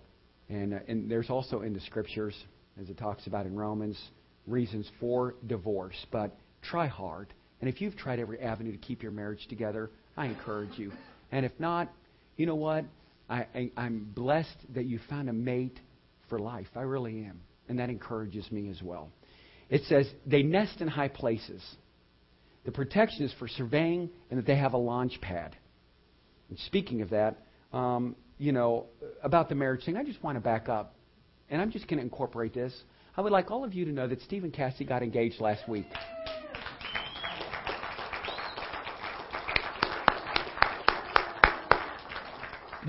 [0.49, 2.35] and, uh, and there's also in the scriptures,
[2.81, 3.97] as it talks about in Romans,
[4.45, 6.05] reasons for divorce.
[6.11, 7.33] But try hard.
[7.61, 10.91] And if you've tried every avenue to keep your marriage together, I encourage you.
[11.31, 11.93] And if not,
[12.35, 12.85] you know what?
[13.31, 15.79] I, I, I'm blessed that you found a mate
[16.29, 16.67] for life.
[16.75, 17.39] I really am.
[17.69, 19.09] And that encourages me as well.
[19.69, 21.63] It says, they nest in high places.
[22.65, 25.55] The protection is for surveying and that they have a launch pad.
[26.49, 27.37] And speaking of that,
[27.71, 28.87] um, you know,
[29.23, 30.95] about the marriage thing, I just want to back up.
[31.49, 32.73] And I'm just going to incorporate this.
[33.15, 35.67] I would like all of you to know that Steve and Cassie got engaged last
[35.69, 35.85] week.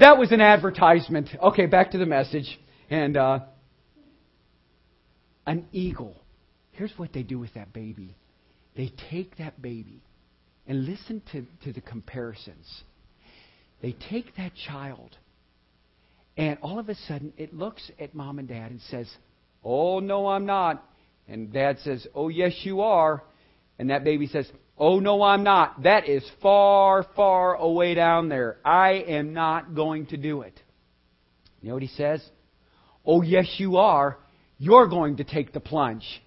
[0.02, 1.28] That was an advertisement.
[1.40, 2.58] Okay, back to the message.
[2.90, 3.38] And uh,
[5.46, 6.16] an eagle.
[6.72, 8.16] Here's what they do with that baby
[8.74, 10.02] they take that baby,
[10.66, 12.82] and listen to, to the comparisons.
[13.80, 15.16] They take that child,
[16.36, 19.08] and all of a sudden it looks at mom and dad and says,
[19.62, 20.84] Oh, no, I'm not.
[21.28, 23.22] And dad says, Oh, yes, you are.
[23.78, 25.82] And that baby says, Oh, no, I'm not.
[25.82, 28.56] That is far, far away down there.
[28.64, 30.58] I am not going to do it.
[31.60, 32.22] You know what he says?
[33.04, 34.18] Oh, yes, you are.
[34.58, 36.22] You're going to take the plunge.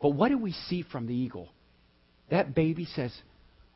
[0.00, 1.48] But what do we see from the eagle?
[2.30, 3.12] That baby says,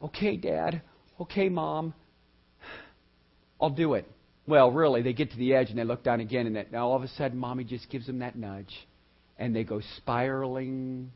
[0.03, 0.83] Okay, Dad.
[1.21, 1.95] Okay, Mom.
[3.61, 4.11] I'll do it.
[4.47, 6.97] Well, really, they get to the edge and they look down again, and now all
[6.97, 8.73] of a sudden, Mommy just gives them that nudge.
[9.39, 11.11] And they go spiraling,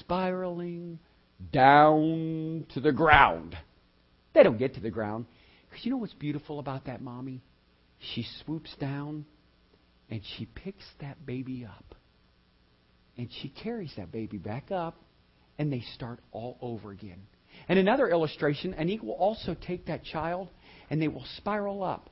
[0.00, 0.98] spiraling,
[1.52, 3.56] down to the ground.
[4.34, 5.26] They don't get to the ground.
[5.68, 7.42] Because you know what's beautiful about that mommy?
[8.14, 9.24] She swoops down
[10.10, 11.94] and she picks that baby up.
[13.18, 14.96] And she carries that baby back up
[15.58, 17.26] and they start all over again.
[17.68, 20.48] And another illustration, an eagle will also take that child
[20.90, 22.10] and they will spiral up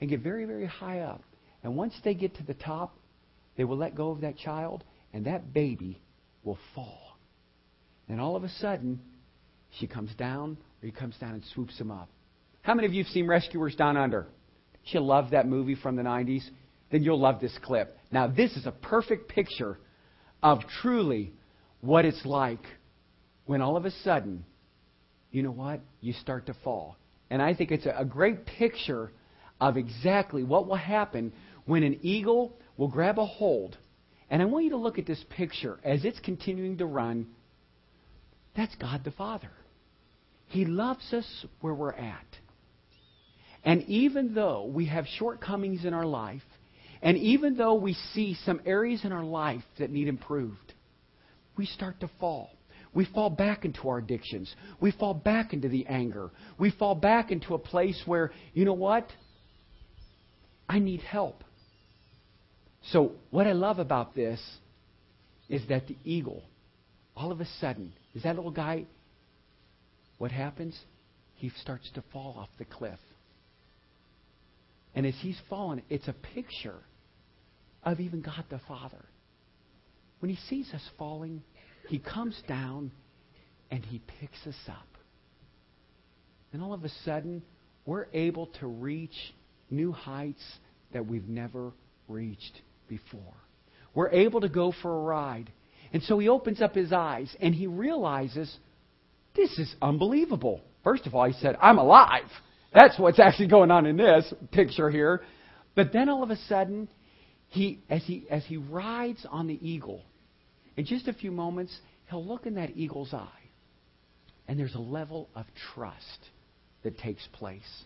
[0.00, 1.22] and get very, very high up.
[1.62, 2.96] And once they get to the top,
[3.56, 6.00] they will let go of that child and that baby
[6.44, 7.07] will fall.
[8.08, 9.00] And all of a sudden,
[9.78, 12.08] she comes down, or he comes down and swoops him up.
[12.62, 14.26] How many of you have seen Rescuers Down Under?
[14.86, 16.42] You love that movie from the 90s?
[16.90, 17.96] Then you'll love this clip.
[18.10, 19.78] Now, this is a perfect picture
[20.42, 21.32] of truly
[21.80, 22.64] what it's like
[23.46, 24.44] when all of a sudden,
[25.30, 25.80] you know what?
[26.00, 26.96] You start to fall.
[27.30, 29.12] And I think it's a, great picture
[29.60, 31.32] of exactly what will happen
[31.66, 33.76] when an eagle will grab a hold.
[34.30, 37.26] And I want you to look at this picture as it's continuing to run
[38.58, 39.50] that's God the Father.
[40.48, 42.26] He loves us where we're at.
[43.64, 46.42] And even though we have shortcomings in our life,
[47.00, 50.74] and even though we see some areas in our life that need improved,
[51.56, 52.50] we start to fall.
[52.92, 54.52] We fall back into our addictions.
[54.80, 56.30] We fall back into the anger.
[56.58, 59.08] We fall back into a place where, you know what?
[60.68, 61.44] I need help.
[62.90, 64.40] So, what I love about this
[65.48, 66.42] is that the eagle,
[67.14, 68.84] all of a sudden, is that little guy,
[70.18, 70.76] what happens?
[71.36, 72.98] He starts to fall off the cliff.
[74.92, 76.80] And as he's fallen, it's a picture
[77.84, 79.04] of even God the Father.
[80.18, 81.44] When he sees us falling,
[81.88, 82.90] he comes down
[83.70, 84.88] and he picks us up.
[86.52, 87.40] And all of a sudden,
[87.86, 89.14] we're able to reach
[89.70, 90.42] new heights
[90.92, 91.70] that we've never
[92.08, 93.36] reached before.
[93.94, 95.52] We're able to go for a ride.
[95.92, 98.54] And so he opens up his eyes and he realizes
[99.34, 100.60] this is unbelievable.
[100.84, 102.28] First of all, he said, I'm alive.
[102.74, 105.22] That's what's actually going on in this picture here.
[105.74, 106.88] But then all of a sudden,
[107.48, 110.02] he, as, he, as he rides on the eagle,
[110.76, 111.76] in just a few moments,
[112.10, 113.28] he'll look in that eagle's eye.
[114.46, 116.18] And there's a level of trust
[116.82, 117.84] that takes place.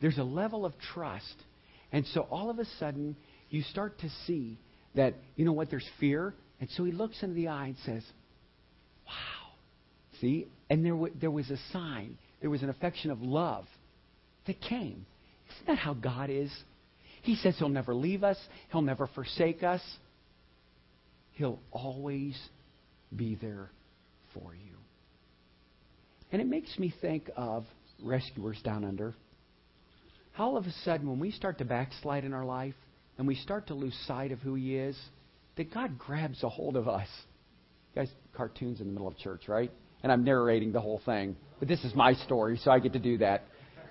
[0.00, 1.34] There's a level of trust.
[1.90, 3.16] And so all of a sudden,
[3.50, 4.58] you start to see
[4.94, 6.34] that, you know what, there's fear.
[6.62, 8.04] And so he looks into the eye and says,
[9.04, 9.50] Wow.
[10.20, 10.46] See?
[10.70, 13.64] And there, w- there was a sign, there was an affection of love
[14.46, 15.04] that came.
[15.50, 16.52] Isn't that how God is?
[17.22, 18.36] He says He'll never leave us,
[18.70, 19.80] He'll never forsake us.
[21.32, 22.38] He'll always
[23.14, 23.72] be there
[24.32, 24.76] for you.
[26.30, 27.64] And it makes me think of
[28.00, 29.16] rescuers down under.
[30.34, 32.76] How all of a sudden, when we start to backslide in our life
[33.18, 34.96] and we start to lose sight of who He is,
[35.56, 37.08] that God grabs a hold of us.
[37.94, 39.70] You guys, cartoons in the middle of church, right?
[40.02, 41.36] And I'm narrating the whole thing.
[41.58, 43.44] But this is my story, so I get to do that.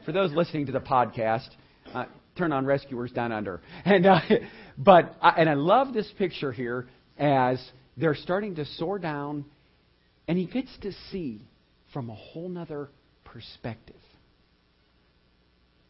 [0.05, 1.47] For those listening to the podcast,
[1.93, 3.61] uh, turn on Rescuers Down Under.
[3.85, 4.19] And, uh,
[4.77, 7.63] but, I, and I love this picture here as
[7.97, 9.45] they're starting to soar down,
[10.27, 11.41] and he gets to see
[11.93, 12.89] from a whole nother
[13.23, 13.95] perspective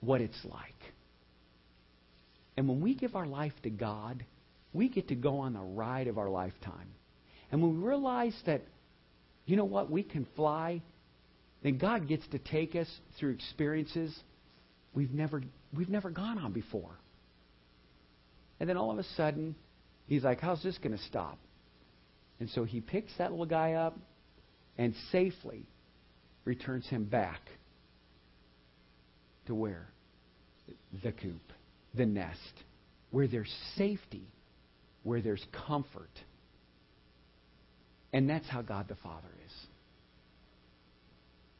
[0.02, 0.74] what it's like.
[2.58, 4.26] And when we give our life to God,
[4.74, 6.88] we get to go on the ride of our lifetime.
[7.52, 8.62] And when we realize that,
[9.46, 10.82] you know what, we can fly,
[11.64, 12.88] then God gets to take us
[13.20, 14.16] through experiences
[14.94, 15.42] we've never,
[15.76, 16.98] we've never gone on before.
[18.60, 19.56] And then all of a sudden,
[20.08, 21.38] he's like, how's this going to stop?
[22.40, 23.98] And so he picks that little guy up
[24.78, 25.66] and safely
[26.46, 27.42] returns him back
[29.48, 29.88] to where?
[31.04, 31.42] The coop,
[31.96, 32.40] the nest,
[33.12, 34.24] where there's safety,
[35.04, 36.12] where there's comfort.
[38.14, 39.54] And that's how God the Father is.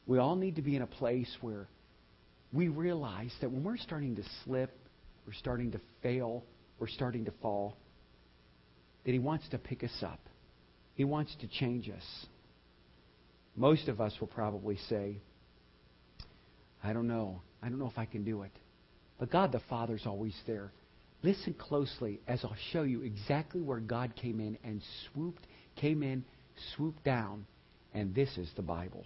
[0.06, 1.68] We all need to be in a place where
[2.52, 4.76] we realize that when we're starting to slip,
[5.26, 6.44] we're starting to fail,
[6.78, 7.76] we're starting to fall,
[9.04, 10.20] that He wants to pick us up.
[10.94, 12.26] He wants to change us.
[13.56, 15.16] Most of us will probably say,
[16.82, 17.40] I don't know.
[17.62, 18.50] I don't know if I can do it.
[19.18, 20.72] But God the Father's always there.
[21.22, 26.24] Listen closely as I'll show you exactly where God came in and swooped, came in,
[26.74, 27.46] swooped down,
[27.94, 29.04] and this is the Bible.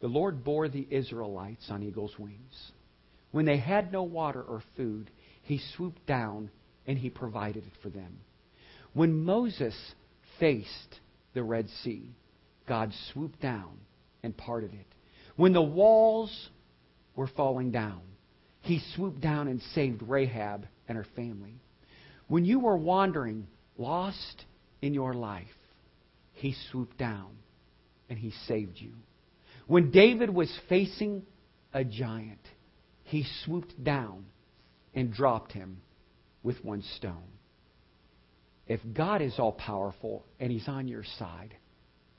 [0.00, 2.72] The Lord bore the Israelites on eagle's wings.
[3.30, 5.10] When they had no water or food,
[5.42, 6.50] he swooped down
[6.86, 8.18] and he provided it for them.
[8.94, 9.76] When Moses
[10.40, 11.00] faced
[11.34, 12.10] the Red Sea,
[12.66, 13.78] God swooped down
[14.22, 14.86] and parted it.
[15.36, 16.50] When the walls
[17.14, 18.00] were falling down,
[18.60, 21.54] he swooped down and saved Rahab and her family.
[22.26, 24.44] When you were wandering, lost
[24.82, 25.46] in your life,
[26.32, 27.30] he swooped down
[28.08, 28.92] and he saved you.
[29.66, 31.22] When David was facing
[31.72, 32.40] a giant,
[33.04, 34.26] he swooped down
[34.94, 35.80] and dropped him
[36.42, 37.38] with one stone.
[38.68, 41.54] If God is all powerful and He's on your side,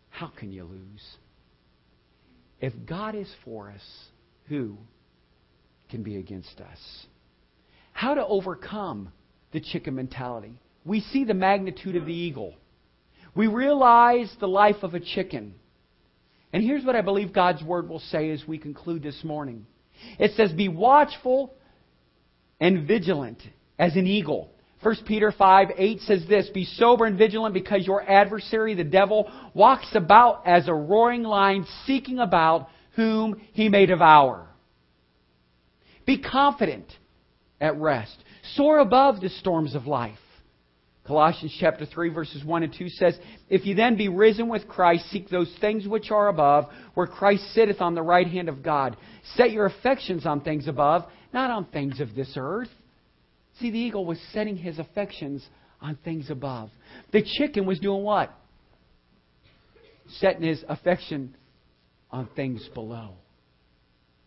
[0.10, 1.18] how can you lose?
[2.60, 3.82] If God is for us,
[4.48, 4.78] who
[5.90, 7.06] can be against us?
[7.92, 9.12] How to overcome
[9.52, 10.54] the chicken mentality?
[10.86, 12.56] We see the magnitude of the eagle.
[13.36, 15.56] We realize the life of a chicken.
[16.52, 19.66] And here's what I believe God's word will say as we conclude this morning.
[20.18, 21.54] It says, Be watchful
[22.60, 23.42] and vigilant
[23.78, 24.52] as an eagle.
[24.82, 29.30] 1 Peter 5 8 says this Be sober and vigilant because your adversary, the devil,
[29.54, 34.49] walks about as a roaring lion, seeking about whom he may devour.
[36.10, 36.88] Be confident
[37.62, 38.18] at rest.
[38.56, 40.18] Soar above the storms of life.
[41.06, 43.16] Colossians chapter 3 verses 1 and 2 says,
[43.48, 47.54] If you then be risen with Christ, seek those things which are above, where Christ
[47.54, 48.98] sitteth on the right hand of God.
[49.36, 52.72] Set your affections on things above, not on things of this earth.
[53.60, 55.48] See, the eagle was setting his affections
[55.80, 56.72] on things above.
[57.12, 58.34] The chicken was doing what?
[60.14, 61.36] Setting his affection
[62.10, 63.14] on things below.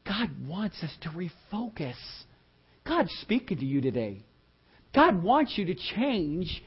[0.07, 1.95] God wants us to refocus.
[2.87, 4.25] God's speaking to you today.
[4.95, 6.63] God wants you to change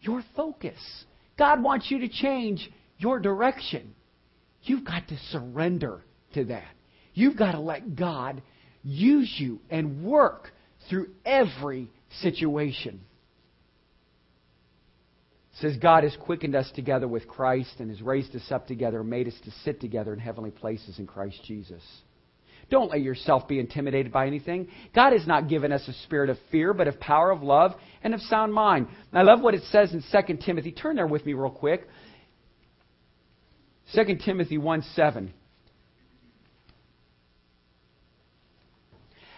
[0.00, 0.78] your focus.
[1.38, 3.94] God wants you to change your direction.
[4.62, 6.04] You've got to surrender
[6.34, 6.68] to that.
[7.14, 8.42] You've got to let God
[8.82, 10.50] use you and work
[10.88, 11.88] through every
[12.20, 13.00] situation.
[15.52, 19.00] It says God has quickened us together with Christ and has raised us up together
[19.00, 21.82] and made us to sit together in heavenly places in Christ Jesus.
[22.72, 24.66] Don't let yourself be intimidated by anything.
[24.94, 28.14] God has not given us a spirit of fear, but of power, of love, and
[28.14, 28.86] of sound mind.
[29.10, 30.72] And I love what it says in 2 Timothy.
[30.72, 31.86] Turn there with me real quick.
[33.94, 35.34] 2 Timothy 1 7.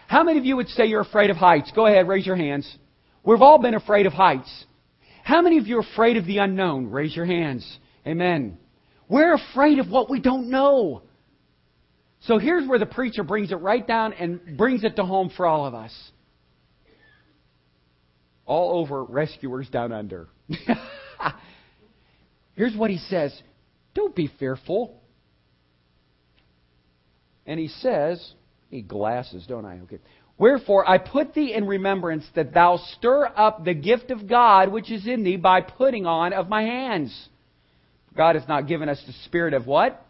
[0.07, 1.73] How many of you would say you're afraid of heights?
[1.75, 2.73] Go ahead, raise your hands.
[3.21, 4.65] We've all been afraid of heights.
[5.25, 6.89] How many of you are afraid of the unknown?
[6.89, 7.79] Raise your hands.
[8.07, 8.57] Amen.
[9.09, 11.01] We're afraid of what we don't know.
[12.25, 15.45] So here's where the preacher brings it right down and brings it to home for
[15.45, 15.93] all of us.
[18.45, 20.27] All over rescuers down under.
[22.55, 23.39] here's what he says
[23.93, 25.01] Don't be fearful.
[27.47, 28.33] And he says,
[28.71, 29.79] need glasses, don't I?
[29.83, 29.99] Okay.
[30.39, 34.91] Wherefore I put thee in remembrance that thou stir up the gift of God which
[34.91, 37.29] is in thee by putting on of my hands.
[38.17, 40.04] God has not given us the spirit of what?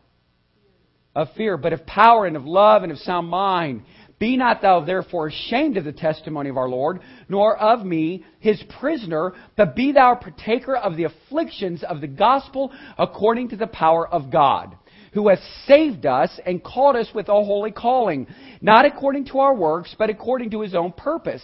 [1.16, 3.84] Of fear, but of power and of love and of sound mind.
[4.20, 8.62] Be not thou therefore ashamed of the testimony of our Lord, nor of me, his
[8.80, 14.08] prisoner, but be thou partaker of the afflictions of the gospel according to the power
[14.08, 14.76] of God
[15.16, 18.28] who has saved us and called us with a holy calling,
[18.62, 21.42] not according to our works, but according to his own purpose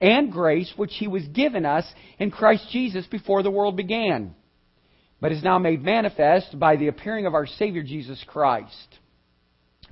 [0.00, 1.86] and grace which he was given us
[2.18, 4.34] in Christ Jesus before the world began,
[5.20, 8.98] but is now made manifest by the appearing of our Savior Jesus Christ,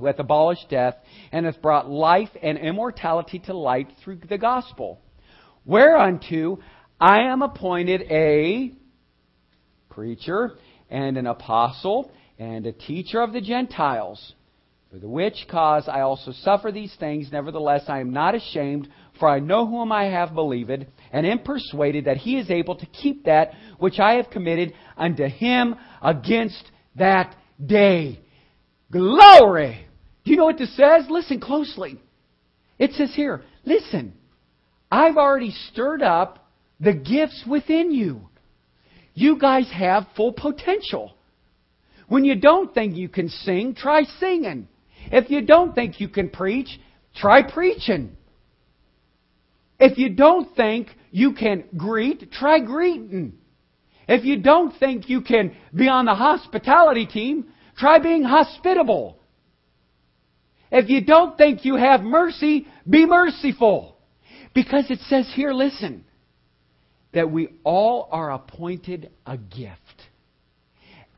[0.00, 0.96] who hath abolished death
[1.30, 4.98] and hath brought life and immortality to light through the gospel,
[5.64, 6.58] whereunto
[6.98, 8.72] I am appointed a
[9.90, 10.52] preacher
[10.88, 14.32] and an apostle and a teacher of the Gentiles.
[14.90, 18.88] For the which cause I also suffer these things, nevertheless I am not ashamed,
[19.20, 20.70] for I know whom I have believed,
[21.12, 25.28] and am persuaded that he is able to keep that which I have committed unto
[25.28, 28.18] him against that day.
[28.90, 29.86] Glory!
[30.24, 31.06] Do you know what this says?
[31.08, 32.00] Listen closely.
[32.78, 34.14] It says here, listen,
[34.90, 38.22] I've already stirred up the gifts within you.
[39.14, 41.14] You guys have full potential.
[42.08, 44.66] When you don't think you can sing, try singing.
[45.12, 46.80] If you don't think you can preach,
[47.14, 48.16] try preaching.
[49.78, 53.34] If you don't think you can greet, try greeting.
[54.08, 59.19] If you don't think you can be on the hospitality team, try being hospitable.
[60.70, 63.96] If you don't think you have mercy, be merciful.
[64.54, 66.04] Because it says here, listen,
[67.12, 69.78] that we all are appointed a gift.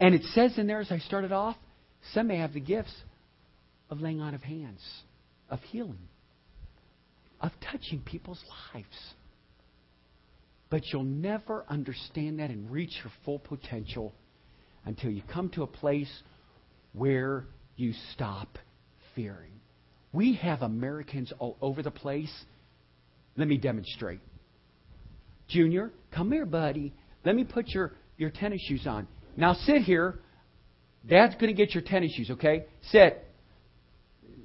[0.00, 1.56] And it says in there, as I started off,
[2.12, 2.94] some may have the gifts
[3.90, 4.80] of laying on of hands,
[5.48, 6.08] of healing,
[7.40, 8.42] of touching people's
[8.74, 9.14] lives.
[10.70, 14.14] But you'll never understand that and reach your full potential
[14.86, 16.10] until you come to a place
[16.94, 17.44] where
[17.76, 18.48] you stop
[19.14, 19.52] fearing.
[20.12, 22.32] We have Americans all over the place.
[23.36, 24.20] Let me demonstrate.
[25.48, 26.92] Junior, come here, buddy.
[27.24, 29.06] Let me put your, your tennis shoes on.
[29.36, 30.18] Now sit here.
[31.08, 32.66] Dad's going to get your tennis shoes, okay?
[32.90, 33.24] Sit.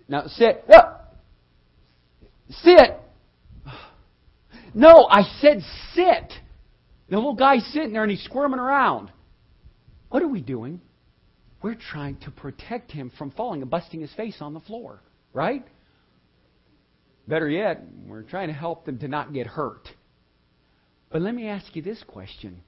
[0.07, 0.63] Now sit.
[0.69, 0.97] No.
[2.49, 2.99] Sit.
[4.73, 5.61] No, I said
[5.93, 6.33] sit.
[7.09, 9.11] The little guy's sitting there and he's squirming around.
[10.09, 10.81] What are we doing?
[11.67, 15.01] We're trying to protect him from falling and busting his face on the floor,
[15.33, 15.67] right?
[17.27, 19.85] Better yet, we're trying to help them to not get hurt.
[21.11, 22.61] But let me ask you this question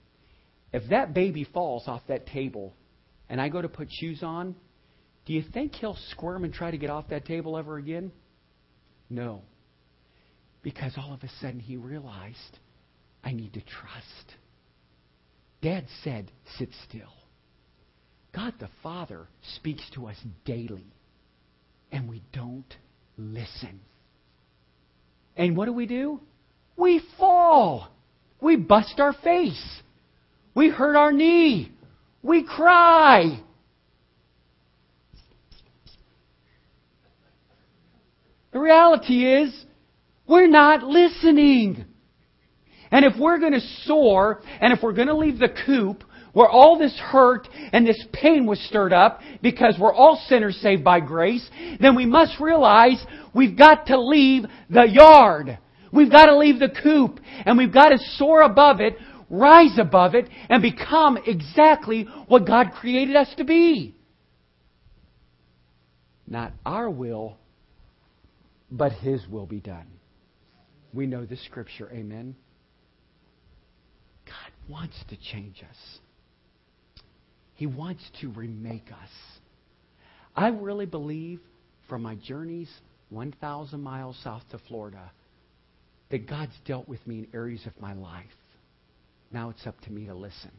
[0.73, 2.73] if that baby falls off that table
[3.29, 4.53] and I go to put shoes on,
[5.25, 8.11] do you think he'll squirm and try to get off that table ever again?
[9.09, 9.43] No.
[10.61, 12.59] Because all of a sudden he realized,
[13.23, 14.35] I need to trust.
[15.61, 17.13] Dad said, sit still.
[18.33, 20.85] God the Father speaks to us daily,
[21.91, 22.73] and we don't
[23.17, 23.79] listen.
[25.35, 26.19] And what do we do?
[26.77, 27.89] We fall.
[28.41, 29.81] We bust our face.
[30.53, 31.71] We hurt our knee.
[32.21, 33.39] We cry.
[38.51, 39.65] The reality is,
[40.27, 41.85] we're not listening.
[42.91, 46.03] And if we're going to soar, and if we're going to leave the coop
[46.33, 50.83] where all this hurt and this pain was stirred up because we're all sinners saved
[50.83, 51.47] by grace,
[51.79, 53.03] then we must realize
[53.33, 55.57] we've got to leave the yard.
[55.91, 58.95] We've got to leave the coop and we've got to soar above it
[59.29, 63.95] rise above it, and become exactly what God created us to be.
[66.27, 67.37] Not our will,
[68.71, 69.87] but His will be done.
[70.93, 71.89] We know the scripture.
[71.91, 72.35] Amen.
[74.25, 75.99] God wants to change us.
[77.59, 79.09] He wants to remake us.
[80.33, 81.41] I really believe
[81.89, 82.69] from my journeys
[83.09, 85.11] 1,000 miles south to Florida
[86.09, 88.23] that God's dealt with me in areas of my life.
[89.33, 90.51] Now it's up to me to listen.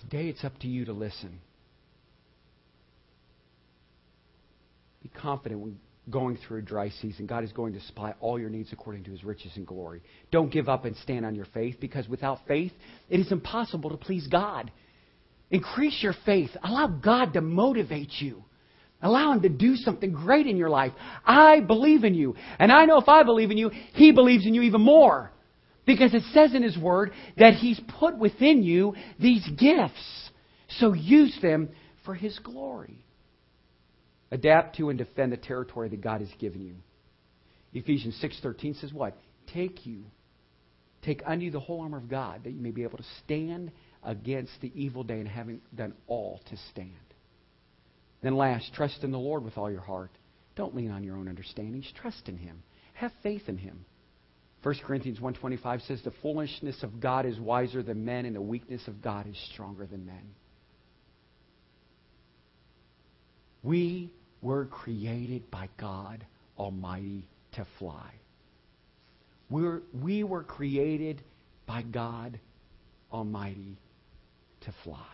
[0.00, 1.40] Today it's up to you to listen.
[5.02, 5.78] Be confident when
[6.10, 7.26] going through a dry season.
[7.26, 10.00] God is going to supply all your needs according to his riches and glory.
[10.30, 12.72] Don't give up and stand on your faith because without faith,
[13.10, 14.70] it is impossible to please God.
[15.52, 16.50] Increase your faith.
[16.64, 18.42] Allow God to motivate you.
[19.02, 20.92] Allow Him to do something great in your life.
[21.26, 22.34] I believe in you.
[22.58, 25.30] And I know if I believe in you, He believes in you even more.
[25.84, 30.30] Because it says in His Word that He's put within you these gifts.
[30.78, 31.68] So use them
[32.06, 33.04] for His glory.
[34.30, 36.76] Adapt to and defend the territory that God has given you.
[37.74, 39.18] Ephesians 6:13 says what?
[39.52, 40.04] Take you
[41.02, 43.70] take unto you the whole armor of God that you may be able to stand
[44.04, 46.90] against the evil day and having done all to stand.
[48.22, 50.10] Then last, trust in the Lord with all your heart.
[50.54, 51.90] Don't lean on your own understandings.
[52.00, 52.62] Trust in him.
[52.94, 53.84] Have faith in him.
[54.62, 58.86] 1 Corinthians 1.25 says, The foolishness of God is wiser than men, and the weakness
[58.86, 60.34] of God is stronger than men.
[63.64, 66.24] We were created by God
[66.58, 68.10] Almighty to fly.
[69.50, 71.22] We're, we were created
[71.66, 72.38] by God
[73.12, 73.78] Almighty
[74.64, 75.06] to fly.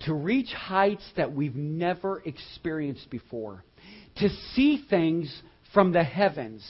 [0.00, 3.64] To reach heights that we've never experienced before.
[4.16, 5.42] To see things
[5.72, 6.64] from the heavens.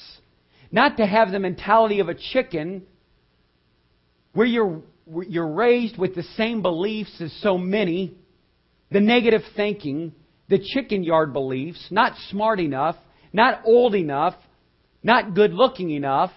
[0.70, 2.82] Not to have the mentality of a chicken
[4.32, 4.82] where you're,
[5.28, 8.16] you're raised with the same beliefs as so many,
[8.90, 10.12] the negative thinking,
[10.48, 12.96] the chicken yard beliefs, not smart enough,
[13.32, 14.34] not old enough,
[15.02, 16.30] not good looking enough,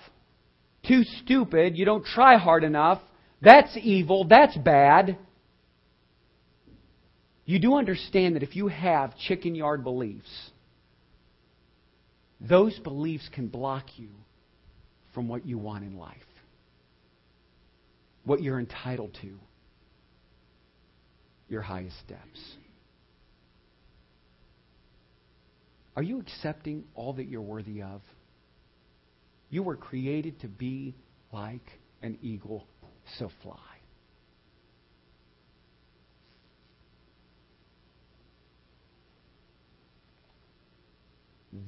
[0.87, 3.01] too stupid, you don't try hard enough,
[3.41, 5.17] that's evil, that's bad.
[7.45, 10.51] You do understand that if you have chicken yard beliefs,
[12.41, 14.09] those beliefs can block you
[15.13, 16.17] from what you want in life,
[18.25, 19.31] what you're entitled to,
[21.47, 22.39] your highest steps.
[25.95, 28.01] Are you accepting all that you're worthy of?
[29.49, 30.93] You were created to be
[31.31, 31.65] like
[32.03, 32.67] an eagle,
[33.17, 33.57] so fly.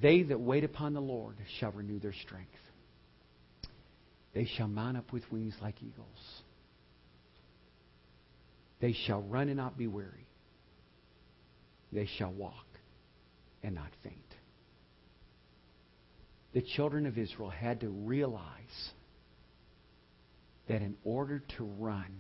[0.02, 2.50] They that wait upon the Lord shall renew their strength.
[4.34, 6.42] They shall mount up with wings like eagles.
[8.80, 10.28] They shall run and not be weary.
[11.92, 12.68] They shall walk
[13.64, 14.16] and not faint.
[16.54, 18.92] The children of Israel had to realize
[20.70, 22.16] that in order to run,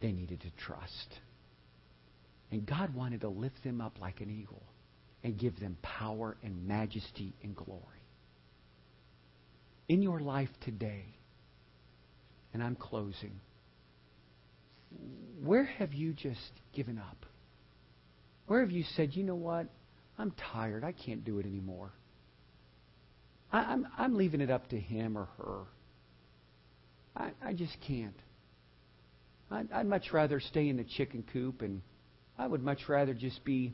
[0.00, 1.18] they needed to trust.
[2.50, 4.62] And God wanted to lift them up like an eagle
[5.24, 7.80] and give them power and majesty and glory.
[9.88, 11.04] In your life today,
[12.54, 13.40] and I'm closing,
[15.42, 17.26] where have you just given up?
[18.46, 19.66] Where have you said, you know what?
[20.18, 20.84] I'm tired.
[20.84, 21.90] I can't do it anymore.
[23.50, 25.64] I, am I'm, I'm leaving it up to him or her.
[27.16, 28.16] I, I just can't.
[29.50, 31.80] I'd, I'd much rather stay in the chicken coop, and
[32.38, 33.72] I would much rather just be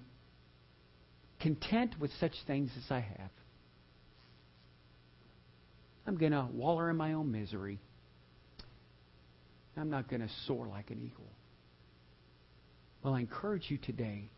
[1.41, 3.31] content with such things as I have.
[6.07, 7.79] I'm going to waller in my own misery.
[9.77, 11.31] I'm not going to soar like an eagle.
[13.03, 14.29] Well, I encourage you today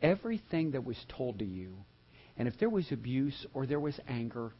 [0.00, 1.74] everything that was told to you,
[2.38, 4.52] and if there was abuse or there was anger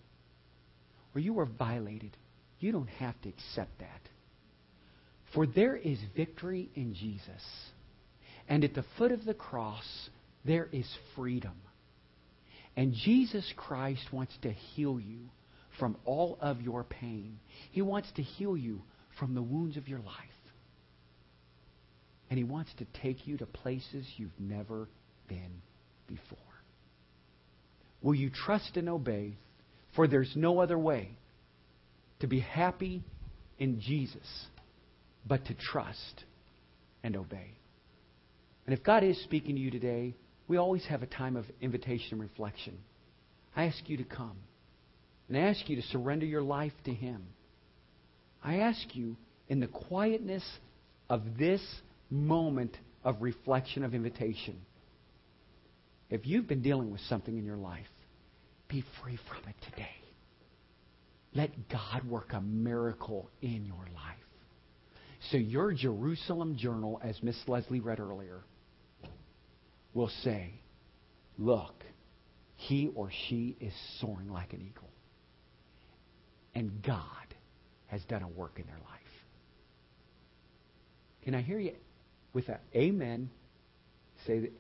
[1.14, 2.16] or you were violated,
[2.60, 4.00] you don't have to accept that.
[5.34, 7.42] For there is victory in Jesus.
[8.48, 9.84] And at the foot of the cross,
[10.44, 10.86] there is
[11.16, 11.54] freedom.
[12.76, 15.28] And Jesus Christ wants to heal you
[15.78, 17.38] from all of your pain.
[17.70, 18.82] He wants to heal you
[19.18, 20.14] from the wounds of your life.
[22.28, 24.88] And He wants to take you to places you've never
[25.28, 25.62] been
[26.06, 26.38] before.
[28.02, 29.36] Will you trust and obey?
[29.96, 31.10] For there's no other way
[32.20, 33.02] to be happy
[33.58, 34.46] in Jesus
[35.26, 36.24] but to trust
[37.02, 37.58] and obey.
[38.66, 40.14] And if God is speaking to you today,
[40.48, 42.78] we always have a time of invitation and reflection.
[43.54, 44.36] I ask you to come.
[45.28, 47.22] And I ask you to surrender your life to Him.
[48.42, 49.16] I ask you,
[49.48, 50.44] in the quietness
[51.08, 51.62] of this
[52.10, 54.56] moment of reflection, of invitation,
[56.10, 57.86] If you've been dealing with something in your life,
[58.68, 59.99] be free from it today.
[61.34, 64.16] Let God work a miracle in your life.
[65.30, 68.40] So your Jerusalem journal, as Miss Leslie read earlier,
[69.94, 70.54] will say,
[71.38, 71.74] look,
[72.56, 74.88] he or she is soaring like an eagle.
[76.54, 77.04] And God
[77.86, 78.86] has done a work in their life.
[81.22, 81.74] Can I hear you
[82.32, 82.62] with that?
[82.74, 83.30] Amen.
[84.26, 84.52] Say that,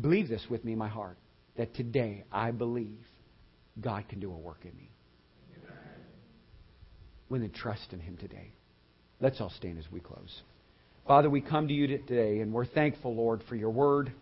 [0.00, 1.18] believe this with me in my heart
[1.56, 2.98] that today I believe
[3.80, 4.90] God can do a work in me.
[7.28, 8.52] When they trust in Him today.
[9.20, 10.42] Let's all stand as we close.
[11.06, 14.12] Father, we come to you today and we're thankful, Lord, for your word.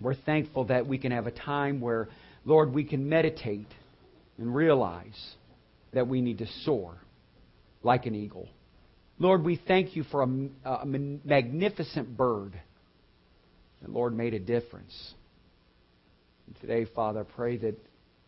[0.00, 2.08] We're thankful that we can have a time where,
[2.44, 3.68] Lord, we can meditate
[4.38, 5.34] and realize
[5.92, 6.96] that we need to soar
[7.82, 8.48] like an eagle.
[9.18, 10.28] Lord, we thank you for a,
[10.68, 12.52] a magnificent bird
[13.80, 15.14] that, Lord, made a difference.
[16.46, 17.78] And today, Father, I pray that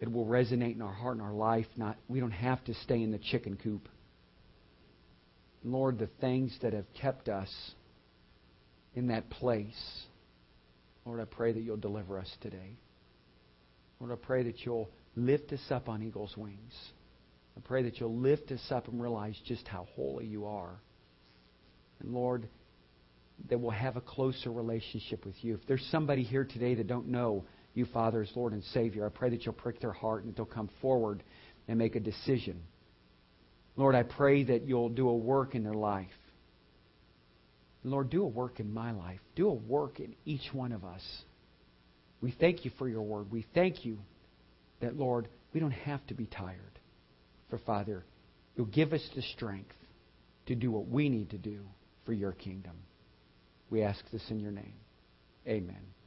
[0.01, 1.67] it will resonate in our heart and our life.
[1.77, 3.89] Not, we don't have to stay in the chicken coop.
[5.65, 7.51] Lord, the things that have kept us
[8.95, 10.03] in that place,
[11.05, 12.77] Lord, I pray that you'll deliver us today.
[14.01, 16.75] Lord, I pray that you'll lift us up on eagle's wings.
[17.57, 20.81] I pray that you'll lift us up and realize just how holy you are.
[22.01, 22.49] And Lord,
[23.49, 25.55] that we'll have a closer relationship with you.
[25.55, 27.45] If there's somebody here today that don't know
[27.79, 30.37] you, Father, as Lord and Savior, I pray that you'll prick their heart and that
[30.37, 31.23] they'll come forward
[31.67, 32.61] and make a decision.
[33.77, 36.09] Lord, I pray that you'll do a work in their life.
[37.85, 39.21] Lord, do a work in my life.
[39.37, 41.03] Do a work in each one of us.
[42.21, 43.31] We thank you for your word.
[43.31, 43.99] We thank you
[44.81, 46.59] that, Lord, we don't have to be tired.
[47.51, 48.05] For, Father,
[48.57, 49.77] you'll give us the strength
[50.47, 51.61] to do what we need to do
[52.05, 52.77] for your kingdom.
[53.71, 54.75] We ask this in your name.
[55.47, 55.98] Amen.